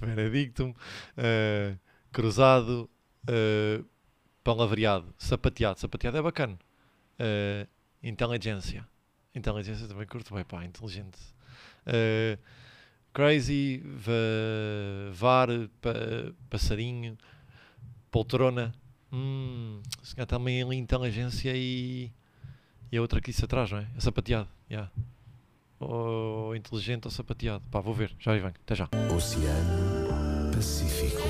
Benedictum. 0.00 0.70
Uh, 0.70 1.78
cruzado. 2.12 2.90
Uh, 3.24 3.84
palavreado. 4.42 5.14
Sapateado. 5.18 5.78
Sapateado 5.78 6.16
é 6.16 6.22
bacana. 6.22 6.58
Uh, 7.18 7.68
inteligência. 8.02 8.86
Inteligência 9.34 9.86
também 9.86 10.06
curto 10.06 10.34
bem, 10.34 10.44
pá. 10.44 10.64
Inteligente. 10.64 11.18
Uh, 11.86 12.38
Crazy, 13.12 13.82
VAR, 15.12 15.48
pa, 15.80 15.90
passarinho, 16.48 17.18
poltrona. 18.12 18.72
Hum, 19.12 19.82
se 20.02 20.14
calhar 20.14 20.26
também 20.26 20.62
ali 20.62 20.76
inteligência 20.76 21.52
e, 21.56 22.12
e 22.92 22.96
a 22.96 23.00
outra 23.00 23.20
que 23.20 23.32
disse 23.32 23.44
atrás, 23.44 23.72
não 23.72 23.78
é? 23.78 23.88
É 23.96 24.00
sapateado. 24.00 24.48
Yeah. 24.70 24.88
Ou 25.80 26.56
inteligente 26.56 27.06
ou 27.06 27.10
sapateado. 27.10 27.64
Pá, 27.70 27.80
vou 27.80 27.94
ver. 27.94 28.14
Já 28.18 28.32
aí 28.32 28.40
vem. 28.40 28.50
Até 28.50 28.74
já. 28.74 28.88
Oceano 29.14 30.52
Pacífico. 30.52 31.22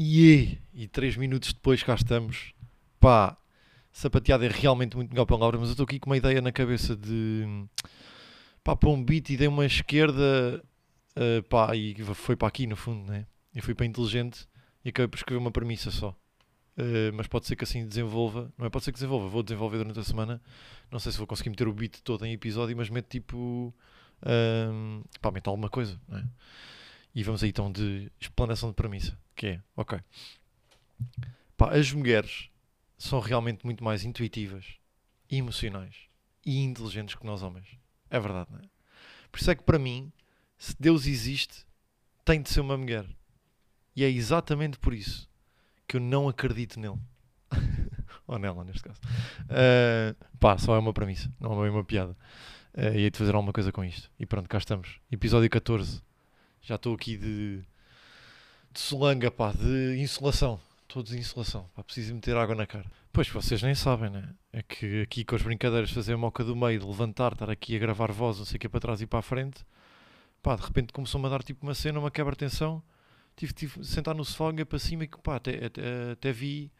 Yeah. 0.00 0.58
E 0.74 0.88
três 0.88 1.16
minutos 1.16 1.52
depois 1.52 1.82
cá 1.82 1.94
estamos. 1.94 2.54
Pá, 2.98 3.36
sapateado 3.92 4.44
é 4.44 4.48
realmente 4.48 4.96
muito 4.96 5.10
melhor 5.10 5.26
palavra, 5.26 5.58
mas 5.58 5.68
eu 5.68 5.72
estou 5.72 5.84
aqui 5.84 6.00
com 6.00 6.10
uma 6.10 6.16
ideia 6.16 6.40
na 6.40 6.50
cabeça 6.52 6.96
de. 6.96 7.66
Pá, 8.64 8.74
para 8.74 8.88
um 8.88 9.04
beat 9.04 9.30
e 9.30 9.36
dei 9.36 9.48
uma 9.48 9.66
esquerda 9.66 10.62
uh, 11.16 11.42
pá, 11.48 11.74
e 11.76 11.94
foi 12.14 12.36
para 12.36 12.48
aqui 12.48 12.66
no 12.66 12.76
fundo, 12.76 13.10
né? 13.10 13.26
E 13.54 13.60
fui 13.60 13.74
para 13.74 13.86
inteligente 13.86 14.46
e 14.84 14.88
acabei 14.88 15.08
por 15.08 15.16
escrever 15.16 15.38
uma 15.38 15.50
premissa 15.50 15.90
só. 15.90 16.16
Uh, 16.76 17.12
mas 17.14 17.26
pode 17.26 17.46
ser 17.46 17.54
que 17.54 17.64
assim 17.64 17.86
desenvolva, 17.86 18.50
não 18.56 18.66
é? 18.66 18.70
Pode 18.70 18.84
ser 18.84 18.92
que 18.92 18.96
desenvolva, 18.96 19.28
vou 19.28 19.42
desenvolver 19.42 19.78
durante 19.78 20.00
a 20.00 20.04
semana. 20.04 20.40
Não 20.90 20.98
sei 20.98 21.12
se 21.12 21.18
vou 21.18 21.26
conseguir 21.26 21.50
meter 21.50 21.68
o 21.68 21.72
beat 21.72 22.00
todo 22.02 22.24
em 22.24 22.32
episódio, 22.32 22.76
mas 22.76 22.88
meto 22.88 23.08
tipo. 23.08 23.74
Um, 24.24 25.02
pá, 25.20 25.30
meto 25.30 25.48
alguma 25.50 25.68
coisa, 25.68 26.00
não 26.08 26.18
é? 26.18 26.24
E 27.14 27.22
vamos 27.22 27.42
aí 27.42 27.50
então 27.50 27.70
de 27.70 28.10
explanação 28.18 28.70
de 28.70 28.74
premissa, 28.74 29.18
que 29.34 29.46
é, 29.48 29.60
ok. 29.76 29.98
Pá, 31.56 31.76
as 31.76 31.92
mulheres 31.92 32.48
são 32.96 33.20
realmente 33.20 33.64
muito 33.64 33.82
mais 33.84 34.04
intuitivas, 34.04 34.64
emocionais 35.30 35.94
e 36.46 36.60
inteligentes 36.62 37.16
que 37.16 37.26
nós 37.26 37.42
homens. 37.42 37.66
É 38.08 38.18
verdade, 38.18 38.50
não 38.50 38.60
é? 38.60 38.62
Por 39.30 39.40
isso 39.40 39.50
é 39.50 39.54
que 39.54 39.62
para 39.62 39.78
mim 39.78 40.12
se 40.56 40.76
Deus 40.78 41.06
existe, 41.06 41.66
tem 42.24 42.40
de 42.40 42.48
ser 42.48 42.60
uma 42.60 42.78
mulher. 42.78 43.04
E 43.96 44.04
é 44.04 44.08
exatamente 44.08 44.78
por 44.78 44.94
isso 44.94 45.28
que 45.92 45.98
eu 45.98 46.00
não 46.00 46.26
acredito 46.26 46.80
nele. 46.80 46.98
Ou 48.26 48.38
nela, 48.38 48.64
neste 48.64 48.82
caso. 48.82 48.98
Uh, 49.42 50.16
pá, 50.40 50.56
só 50.56 50.74
é 50.74 50.78
uma 50.78 50.94
premissa, 50.94 51.30
não 51.38 51.62
é 51.62 51.70
uma 51.70 51.84
piada. 51.84 52.16
Uh, 52.72 52.94
e 52.94 53.02
hei 53.02 53.10
de 53.10 53.18
fazer 53.18 53.34
alguma 53.34 53.52
coisa 53.52 53.70
com 53.70 53.84
isto. 53.84 54.10
E 54.18 54.24
pronto, 54.24 54.48
cá 54.48 54.56
estamos. 54.56 54.98
Episódio 55.10 55.50
14. 55.50 56.02
Já 56.62 56.76
estou 56.76 56.94
aqui 56.94 57.18
de, 57.18 57.58
de 58.72 58.80
solanga, 58.80 59.30
pá, 59.30 59.52
de 59.52 60.00
insolação. 60.00 60.58
Estou 60.88 61.02
de 61.02 61.18
insolação. 61.18 61.68
Pá, 61.74 61.84
preciso 61.84 62.14
meter 62.14 62.34
água 62.38 62.54
na 62.54 62.66
cara. 62.66 62.86
Pois, 63.12 63.28
vocês 63.28 63.62
nem 63.62 63.74
sabem, 63.74 64.08
né? 64.08 64.30
É 64.50 64.62
que 64.62 65.02
aqui 65.02 65.26
com 65.26 65.36
as 65.36 65.42
brincadeiras, 65.42 65.90
fazer 65.90 66.14
a 66.14 66.16
moca 66.16 66.42
do 66.42 66.56
meio, 66.56 66.80
de 66.80 66.86
levantar, 66.86 67.34
estar 67.34 67.50
aqui 67.50 67.76
a 67.76 67.78
gravar 67.78 68.10
voz, 68.12 68.38
não 68.38 68.46
sei 68.46 68.56
o 68.56 68.60
que, 68.60 68.68
para 68.68 68.80
trás 68.80 69.02
e 69.02 69.06
para 69.06 69.18
a 69.18 69.22
frente 69.22 69.62
pá, 70.42 70.56
de 70.56 70.62
repente 70.62 70.92
começou-me 70.92 71.26
a 71.26 71.30
dar 71.30 71.42
tipo 71.42 71.64
uma 71.64 71.74
cena, 71.74 72.00
uma 72.00 72.10
quebra-tensão. 72.10 72.82
Tive, 73.36 73.52
tive 73.52 73.84
sentar 73.84 74.14
no 74.14 74.24
sofá, 74.24 74.52
para 74.64 74.78
cima 74.78 75.04
e 75.04 75.08
pá, 75.08 75.36
até, 75.36 75.66
até, 75.66 76.12
até 76.12 76.32
vi. 76.32 76.70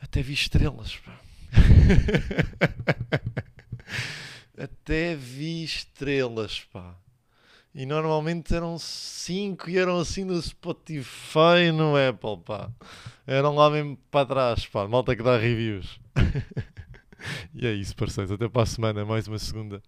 Até 0.00 0.22
vi 0.22 0.34
estrelas. 0.34 1.00
Até 4.58 5.14
vi 5.14 5.64
estrelas, 5.64 6.60
pá. 6.72 6.96
E 7.74 7.84
normalmente 7.84 8.54
eram 8.54 8.78
5 8.78 9.68
e 9.68 9.76
eram 9.76 9.98
assim 9.98 10.24
no 10.24 10.40
Spotify 10.40 11.70
no 11.74 11.94
Apple, 11.94 12.38
pá. 12.42 12.70
Eram 13.26 13.54
lá 13.54 13.68
mesmo 13.68 13.98
para 14.10 14.26
trás, 14.26 14.66
pá. 14.66 14.88
Malta 14.88 15.14
que 15.14 15.22
dá 15.22 15.36
reviews. 15.36 16.00
e 17.54 17.66
é 17.66 17.72
isso, 17.72 17.94
parceiros. 17.94 18.32
Até 18.32 18.48
para 18.48 18.62
a 18.62 18.66
semana, 18.66 19.04
mais 19.04 19.28
uma 19.28 19.38
segunda. 19.38 19.82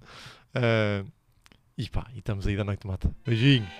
Uh, 0.55 1.11
e 1.79 1.89
pá, 1.89 2.07
e 2.15 2.19
estamos 2.19 2.47
aí 2.47 2.55
da 2.55 2.65
noite 2.65 2.87
mata. 2.87 3.11
Beijinhos. 3.25 3.71